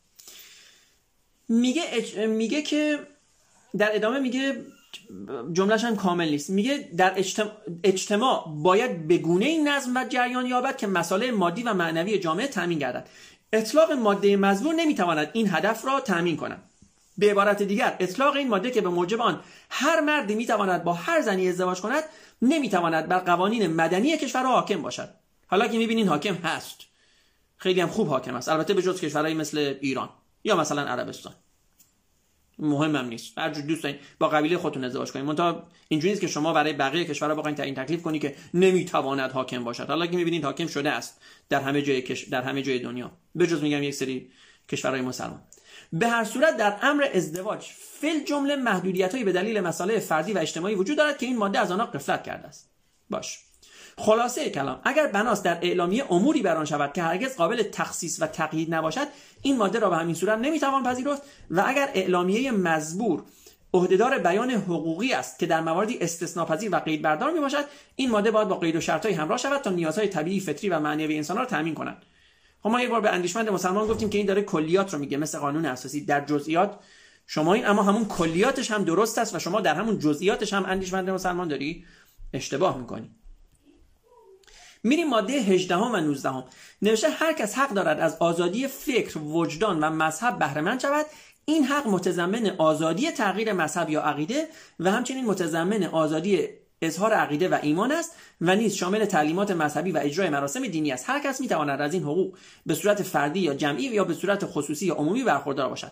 [1.49, 1.83] میگه
[2.27, 2.99] میگه که
[3.77, 4.61] در ادامه میگه
[5.53, 6.49] جملهش هم کامل نیست.
[6.49, 7.13] میگه در
[7.83, 12.47] اجتماع, باید به گونه این نظم و جریان یابد که مسائل مادی و معنوی جامعه
[12.47, 13.07] تامین گردد.
[13.53, 16.63] اطلاق ماده مزبور نمی‌تواند این هدف را تامین کند.
[17.17, 21.21] به عبارت دیگر اطلاق این ماده که به موجب آن هر مردی می‌تواند با هر
[21.21, 22.03] زنی ازدواج کند
[22.41, 25.09] نمی‌تواند بر قوانین مدنی کشور حاکم باشد.
[25.47, 26.77] حالا که می‌بینین حاکم هست.
[27.57, 28.49] خیلی هم خوب حاکم است.
[28.49, 30.09] البته به جز کشورهایی مثل ایران.
[30.45, 31.33] یا مثلا عربستان.
[32.59, 33.37] مهمم نیست.
[33.37, 37.05] هر دوست دارین با قبیله خودتون ازدواج کنید منتها اینجوری نیست که شما برای بقیه
[37.05, 39.87] کشورها بخواید تعیین تکلیف کنی که نمی‌تواند حاکم باشد.
[39.87, 42.01] حالا که می‌بینید حاکم شده است در همه جای.
[42.31, 43.11] در همه جای دنیا.
[43.35, 44.31] به جز میگم یک سری
[44.69, 45.41] کشورهای مسلمان.
[45.93, 47.65] به هر صورت در امر ازدواج
[48.01, 51.59] فل جمله محدودیت هایی به دلیل مسائل فردی و اجتماعی وجود دارد که این ماده
[51.59, 52.69] از آنها قفلت کرده است.
[53.09, 53.39] باش.
[53.97, 58.73] خلاصه کلام اگر بناس در اعلامیه اموری بران شود که هرگز قابل تخصیص و تقیید
[58.75, 59.07] نباشد
[59.41, 61.21] این ماده را به همین صورت نمی‌توان پذیرفت
[61.51, 63.23] و اگر اعلامیه مزبور
[63.73, 67.65] عهدهدار بیان حقوقی است که در مواردی استثناپذیر و قید بردار می باشد
[67.95, 71.15] این ماده باید با قید و شرطهای همراه شود تا نیازهای طبیعی فطری و معنوی
[71.15, 71.97] انسان را تامین کنند
[72.63, 75.39] خب ما یک بار به اندیشمند مسلمان گفتیم که این داره کلیات رو میگه مثل
[75.39, 76.05] قانون اساسی.
[76.05, 76.79] در جزئیات
[77.27, 81.09] شما این اما همون کلیاتش هم درست است و شما در همون جزئیاتش هم اندیشمند
[81.09, 81.85] مسلمان داری؟
[82.33, 83.11] اشتباه می‌کنی.
[84.85, 86.43] میریم ماده 18 و 19 هم.
[86.81, 91.05] نوشته هر کس حق دارد از آزادی فکر وجدان و مذهب بهره مند شود.
[91.45, 94.47] این حق متضمن آزادی تغییر مذهب یا عقیده
[94.79, 96.47] و همچنین متضمن آزادی
[96.81, 101.09] اظهار عقیده و ایمان است و نیز شامل تعلیمات مذهبی و اجرای مراسم دینی است.
[101.09, 104.85] هر کس می‌تواند از این حقوق به صورت فردی یا جمعی یا به صورت خصوصی
[104.85, 105.91] یا عمومی برخوردار باشد.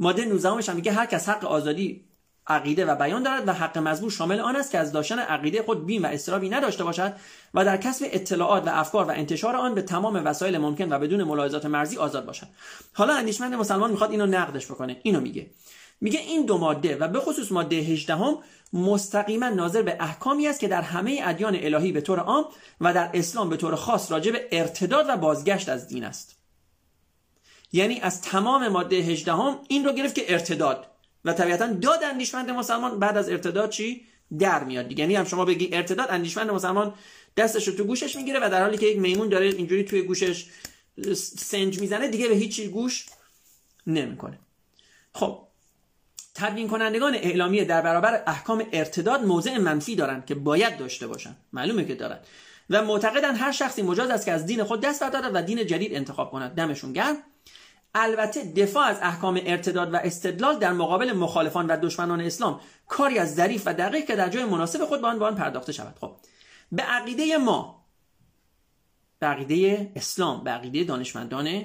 [0.00, 2.04] ماده 19 هم میگه هر کس حق آزادی
[2.48, 5.86] عقیده و بیان دارد و حق مزبور شامل آن است که از داشتن عقیده خود
[5.86, 7.12] بیم و استرابی نداشته باشد
[7.54, 11.22] و در کسب اطلاعات و افکار و انتشار آن به تمام وسایل ممکن و بدون
[11.22, 12.46] ملاحظات مرزی آزاد باشد.
[12.92, 15.00] حالا اندیشمند مسلمان می‌خواد اینو نقدش بکنه.
[15.02, 15.46] اینو میگه.
[16.00, 18.38] میگه این دو ماده و به خصوص ماده 18 هم
[18.72, 22.44] مستقیما ناظر به احکامی است که در همه ادیان الهی به طور عام
[22.80, 26.38] و در اسلام به طور خاص راجع به ارتداد و بازگشت از دین است.
[27.72, 30.86] یعنی از تمام ماده 18 هم این رو گرفت که ارتداد.
[31.24, 34.06] و طبیعتا داد اندیشمند مسلمان بعد از ارتداد چی؟
[34.38, 34.98] در میاد.
[34.98, 36.94] یعنی هم شما بگی ارتداد اندیشمند مسلمان
[37.36, 40.46] دستش رو تو گوشش می‌گیره و در حالی که یک میمون داره اینجوری توی گوشش
[41.38, 43.06] سنج می‌زنه دیگه به هیچ گوش
[43.86, 44.38] نمی‌کنه.
[45.14, 45.48] خب
[46.34, 51.84] تبیین کنندگان اعلامیه در برابر احکام ارتداد موضع منفی دارند که باید داشته باشن معلومه
[51.84, 52.18] که دارن
[52.70, 55.94] و معتقدن هر شخصی مجاز است که از دین خود دست بردارد و دین جدید
[55.94, 56.54] انتخاب کند.
[56.54, 57.16] دمشون گرم.
[57.94, 63.34] البته دفاع از احکام ارتداد و استدلال در مقابل مخالفان و دشمنان اسلام کاری از
[63.34, 65.94] ظریف و دقیق که در جای مناسب خود به آن آن پرداخته شود.
[66.00, 66.16] خب
[66.72, 67.84] به عقیده ما
[69.18, 71.64] به عقیده اسلام به عقیده دانشمندان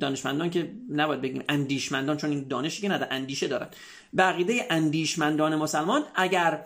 [0.00, 3.68] دانشمندان که نباید بگیم اندیشمندان چون این دانشی که نداره اندیشه دارن.
[4.12, 6.64] به عقیده اندیشمندان مسلمان اگر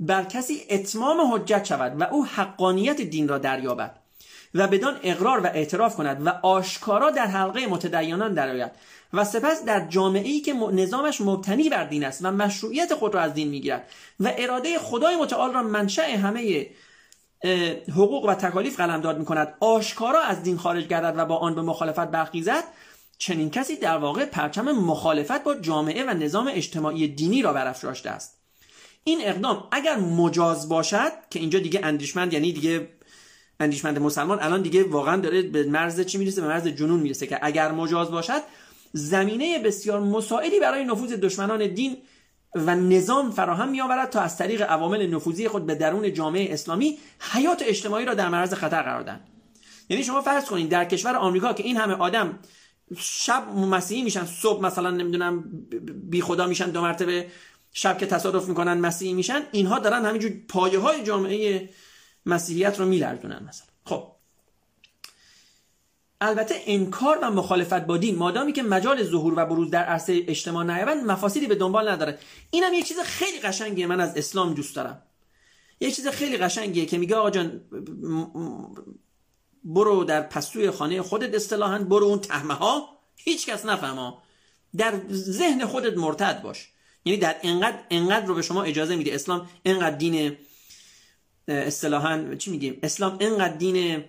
[0.00, 3.96] بر کسی اتمام حجت شود و او حقانیت دین را دریابد
[4.54, 8.72] و بدان اقرار و اعتراف کند و آشکارا در حلقه متدینان درآید.
[9.12, 13.20] و سپس در جامعه ای که نظامش مبتنی بر دین است و مشروعیت خود را
[13.20, 13.88] از دین می‌گیرد
[14.20, 16.66] و اراده خدای متعال را منشأ همه
[17.88, 22.08] حقوق و تکالیف قلمداد می‌کند آشکارا از دین خارج گردد و با آن به مخالفت
[22.08, 22.64] برخیزد
[23.18, 28.38] چنین کسی در واقع پرچم مخالفت با جامعه و نظام اجتماعی دینی را برافراشته است.
[29.04, 32.88] این اقدام اگر مجاز باشد که اینجا دیگه اندیشمند یعنی دیگه
[33.60, 37.38] اندیشمند مسلمان الان دیگه واقعا داره به مرز چی می‌رسه؟ به مرز جنون می‌رسه که
[37.42, 38.42] اگر مجاز باشد
[38.92, 41.96] زمینه بسیار مساعدی برای نفوذ دشمنان دین
[42.54, 46.98] و نظام فراهم می آورد تا از طریق عوامل نفوذی خود به درون جامعه اسلامی
[47.20, 49.20] حیات اجتماعی را در معرض خطر قرار دهند.
[49.88, 52.38] یعنی شما فرض کنید در کشور آمریکا که این همه آدم
[52.98, 55.44] شب مسیحی میشن صبح مثلا نمی‌دونم
[56.10, 57.26] بی خدا میشن دو مرتبه
[57.72, 61.68] شب که تصادف می‌کنن مسیحی میشن اینها دارن همینجور پایه های جامعه
[62.26, 63.66] مسیحیت رو میلرزونن مثلا.
[63.84, 64.12] خب.
[66.20, 70.64] البته انکار و مخالفت با دین مادامی که مجال ظهور و بروز در عرصه اجتماع
[70.64, 72.18] نیابند مفاسدی به دنبال نداره.
[72.50, 75.02] اینم یه چیز خیلی قشنگیه من از اسلام دوست دارم.
[75.80, 77.60] یه چیز خیلی قشنگیه که میگه آقا جان
[79.64, 82.98] برو در پستوی خانه خودت اصطلاحا برو اون تهمه ها.
[83.16, 84.14] هیچ کس نفهمه
[84.76, 86.68] در ذهن خودت مرتد باش.
[87.04, 90.36] یعنی در انقدر انقدر رو به شما اجازه میده اسلام انقدر دین
[91.48, 94.04] اصطلاحا چی میگیم؟ اسلام انقدر دین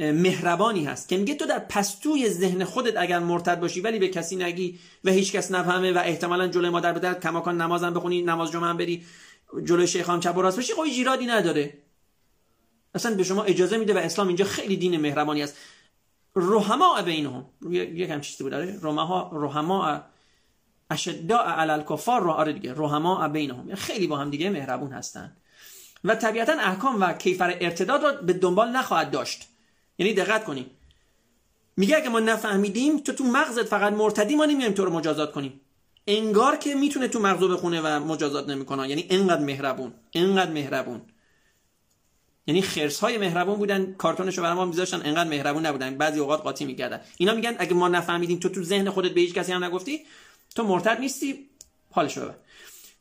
[0.00, 4.36] مهربانی هست که میگه تو در پستوی ذهن خودت اگر مرتد باشی ولی به کسی
[4.36, 8.68] نگی و هیچ کس نفهمه و احتمالا جلوی مادر بدر کماکان نمازم بخونی نماز جمعه
[8.68, 9.04] هم بری
[9.64, 11.78] جلوی شیخ چپ و راست بشی خب جیرادی نداره.
[12.94, 15.56] اصلا به شما اجازه میده و اسلام اینجا خیلی دین مهربانی است.
[16.36, 17.46] رحما بینهم.
[17.70, 20.02] یک هم چیزی بود داره رحما رحما
[20.90, 22.74] اشداء علی الکفار رو آره دیگه.
[22.76, 23.68] رحما بینهم.
[23.68, 25.36] یعنی خیلی با هم دیگه مهربون هستن.
[26.04, 29.48] و طبیعتا احکام و کیفر ارتداد رو به دنبال نخواهد داشت.
[29.98, 30.70] یعنی دقت کنیم
[31.76, 35.60] میگه اگه ما نفهمیدیم تو تو مغزت فقط مرتدی ما نمیایم تو رو مجازات کنیم.
[36.06, 38.88] انگار که می‌تونه تو مغزو بخونه و مجازات نمی‌کنه.
[38.88, 41.02] یعنی انقدر مهربون انقدر مهربون.
[42.46, 45.98] یعنی خرس های مهربون بودن کارتونش رو میذاشتن انقدر مهربون نبودن.
[45.98, 47.00] بعضی اوقات قاطی می‌کردن.
[47.16, 50.00] اینا میگن اگه ما نفهمیدیم تو تو ذهن خودت به هیچ کسی هم نگفتی
[50.54, 51.48] تو مرتد نیستی
[51.90, 52.34] حالش ببر.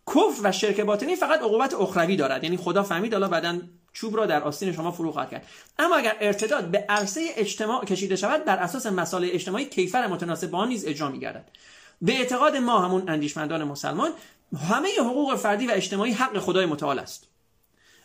[0.08, 2.44] کفر و شرک باطنی فقط عقوبت اخروی دارد.
[2.44, 3.60] یعنی خدا فهمید حالا بعدا
[3.94, 5.48] چوب را در آستین شما فرو خواهد کرد.
[5.80, 10.66] اما اگر ارتداد به عرصه اجتماع کشیده شود بر اساس مسائل اجتماعی کیفر متناسب با
[10.66, 11.50] نیز اجرا میگردد.
[12.02, 14.12] به اعتقاد ما همون اندیشمندان مسلمان
[14.70, 17.28] همه حقوق فردی و اجتماعی حق خدای متعال است.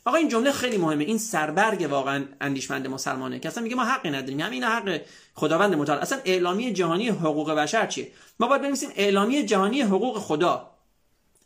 [0.04, 1.04] آقا این جمله خیلی مهمه.
[1.04, 4.40] این سربرگ واقعا اندیشمند مسلمانه که اصلا میگه ما حقی نداریم.
[4.40, 5.00] همین حق
[5.34, 5.98] خداوند متعال.
[5.98, 10.73] اصلا اعلامیه جهانی حقوق بشر چیه؟ ما باید بنویسیم اعلامیه جهانی حقوق خدا.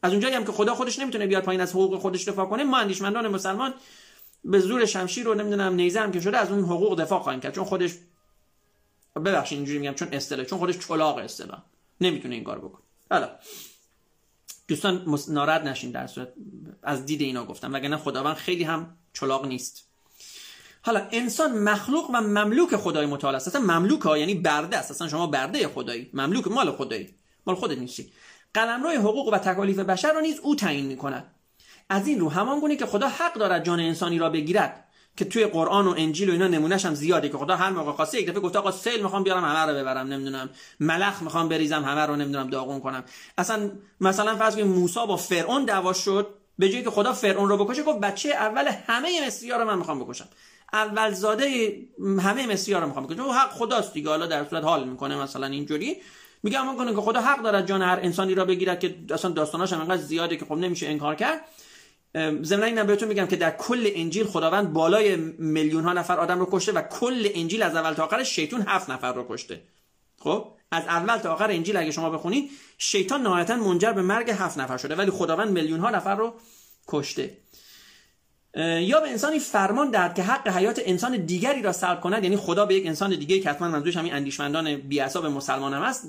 [0.03, 2.78] از اونجایی هم که خدا خودش نمی‌تونه بیاد پایین از حقوق خودش دفاع کنه ما
[2.78, 3.74] اندیشمندان مسلمان
[4.44, 7.55] به زور شمشیر رو نمی‌دونم نیزه هم که شده از اون حقوق دفاع خواهیم کرد.
[7.55, 7.90] چون خودش
[9.16, 11.62] ببخشید اینجوری میگم چون اصطلاح چون خودش چلاق اصطلاح
[12.01, 12.82] نمی‌تونه این کار بکنه.
[13.11, 13.30] حالا.
[14.68, 16.28] دوستان ناراحت نشین در صورت
[16.82, 17.74] از دید اینا گفتم.
[17.74, 19.84] وگرنه خداوند خیلی هم چلاق نیست.
[20.82, 23.49] حالا انسان مخلوق و مملوک خدای متعال است.
[23.49, 24.90] اصلا مملوک ها یعنی برده است.
[24.90, 26.11] اصلا شما برده خدایی.
[26.12, 27.14] مملوک مال خدایی.
[27.46, 28.12] مال خودت نیستی.
[28.55, 31.34] قلمرو حقوق و تکالیف بشر را نیز او تعیین می‌کند.
[31.90, 34.84] از این رو همان گونه که خدا حق دارد جان انسانی را بگیرد
[35.16, 38.20] که توی قرآن و انجیل و اینا نمونهش هم زیاده که خدا هر موقع خواسته
[38.20, 42.01] یک دفعه گفته آقا سیل می‌خوام بیارم همه رو ببرم نمی‌دونم ملخ می‌خوام بریزم همه
[42.01, 43.05] رو نمی‌دونم داغون کنم.
[43.38, 43.70] اصلا
[44.01, 47.82] مثلا فرض کنید موسی با فرعون دعوا شد به جایی که خدا فرعون رو بکشه
[47.82, 50.28] گفت بچه اول همه مصری رو من می‌خوام بکشم.
[50.72, 51.76] اول زاده
[52.20, 53.22] همه مصری رو می‌خوام بکشم.
[53.22, 55.96] حق خداست دیگه حالا در صورت حال می‌کنه مثلا اینجوری.
[56.43, 59.72] میگه اما کنه که خدا حق دارد جان هر انسانی را بگیرد که اصلا داستاناش
[59.72, 61.41] هم انقدر زیاده که خب نمیشه انکار کرد.
[62.43, 66.49] ضمن اینم بهتون میگم که در کل انجیل خداوند بالای میلیون ها نفر آدم رو
[66.51, 69.62] کشته و کل انجیل از اول تا آخر شیطان هفت نفر رو کشته.
[70.18, 74.59] خب؟ از اول تا آخر انجیل اگه شما بخونید شیطان نهایتا منجر به مرگ هفت
[74.59, 76.34] نفر شده ولی خداوند میلیون ها نفر رو
[76.89, 77.36] کشته.
[78.55, 82.66] یا به انسانی فرمان دهد که حق حیات انسان دیگری را سلب کند یعنی خدا
[82.66, 86.09] به یک انسان دیگه که حتما منظورش همین اندیشمندان بی‌حساب مسلمان هم هست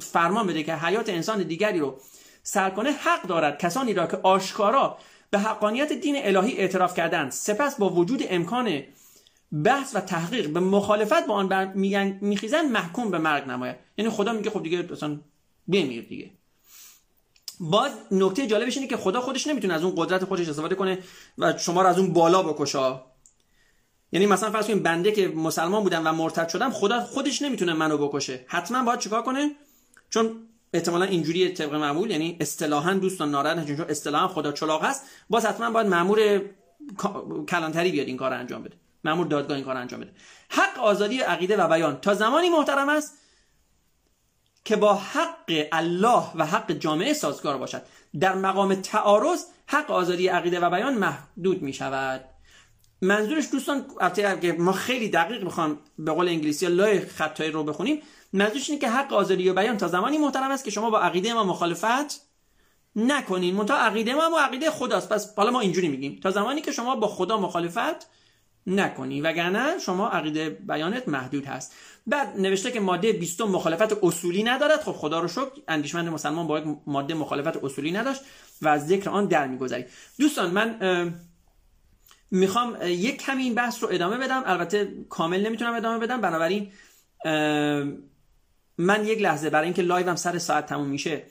[0.00, 2.00] فرمان بده که حیات انسان دیگری رو
[2.42, 2.90] سلب کنه.
[2.90, 4.98] حق دارد کسانی را که آشکارا
[5.30, 8.82] به حقانیت دین الهی اعتراف کردند سپس با وجود امکان
[9.64, 11.72] بحث و تحقیق به مخالفت با آن
[12.20, 13.76] میخیزن محکوم به مرگ نماید.
[13.98, 15.18] یعنی خدا میگه خب دیگه مثلا
[15.68, 16.30] بمیر دیگه.
[17.60, 20.98] باز نکته جالبش اینه که خدا خودش نمی‌تونه از اون قدرت خودش استفاده کنه
[21.38, 23.00] و شما رو از اون بالا بکشه.
[24.12, 28.08] یعنی مثلا فرض کنید بنده که مسلمان بودم و مرتد شدم خدا خودش نمی‌تونه منو
[28.08, 28.44] بکشه.
[28.46, 29.50] حتما باید چیکار کنه؟
[30.10, 35.46] چون احتمالا اینجوری طبق معمول یعنی اصطلاحا دوستان ناراحت چون اصطلاحا خدا چلاق هست باز
[35.46, 36.40] حتما باید مامور
[37.48, 38.74] کلانتری بیاد این کار انجام بده.
[39.04, 40.10] مامور دادگاه این کار انجام بده.
[40.48, 42.00] حق آزادی عقیده و بیان.
[42.00, 43.18] تا زمانی محترم است
[44.66, 47.82] که با حق الله و حق جامعه سازگار باشد.
[48.20, 52.24] در مقام تعارض حق آزادی عقیده و بیان محدود می شود
[53.02, 58.02] منظورش دوستان البته ما خیلی دقیق بخوام به قول انگلیسی لای خطای رو بخونیم
[58.32, 61.34] منظورش اینه که حق آزادی و بیان تا زمانی محترم است که شما با عقیده
[61.34, 62.20] ما مخالفت
[62.96, 63.54] نکنین.
[63.54, 65.08] منتها عقیده ما و عقیده خداست.
[65.08, 66.20] پس حالا ما اینجوری میگیم.
[66.22, 68.06] تا زمانی که شما با خدا مخالفت
[68.66, 69.20] نکنی.
[69.20, 71.74] وگرنه شما عقیده بیانت محدود هست.
[72.06, 74.80] بعد نوشته که ماده 20 مخالفت اصولی ندارد.
[74.80, 78.20] خب خدا رو شکر اندیشمند مسلمان با یک ماده مخالفت اصولی نداشت
[78.62, 79.84] و از ذکر آن در میگذری.
[80.18, 81.14] دوستان من
[82.30, 84.42] می‌خوام یک کمی این بحث رو ادامه بدم.
[84.46, 86.20] البته کامل نمی‌تونم ادامه بدم.
[86.20, 86.72] بنابراین
[88.78, 91.22] من یک لحظه برای اینکه لایوم سر ساعت تموم میشه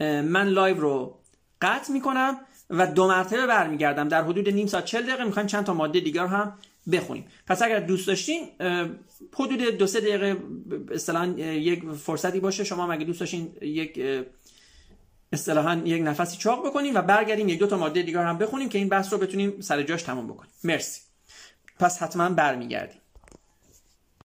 [0.00, 1.18] من لایو رو
[1.60, 2.36] قطع می‌کنم.
[2.72, 4.08] و دو مرتبه برمیگردم.
[4.08, 6.58] در حدود نیم ساعت چل دقیقه می‌خوایم چند تا ماده دیگر هم
[6.92, 7.24] بخونیم.
[7.46, 8.48] پس اگر دوست داشتین
[9.34, 10.36] حدود دو سه دقیقه
[10.90, 12.64] اصطلاحا یک فرصتی باشه.
[12.64, 14.00] شما اگه دوست داشتین یک
[15.32, 18.78] اصطلاحا یک نفسی چاق بکنیم و برگردیم یک دو تا ماده دیگر هم بخونیم که
[18.78, 20.50] این بحث رو بتونیم سر جاش تمام بکنیم.
[20.64, 21.00] مرسی.
[21.78, 23.01] پس حتما برمیگردیم.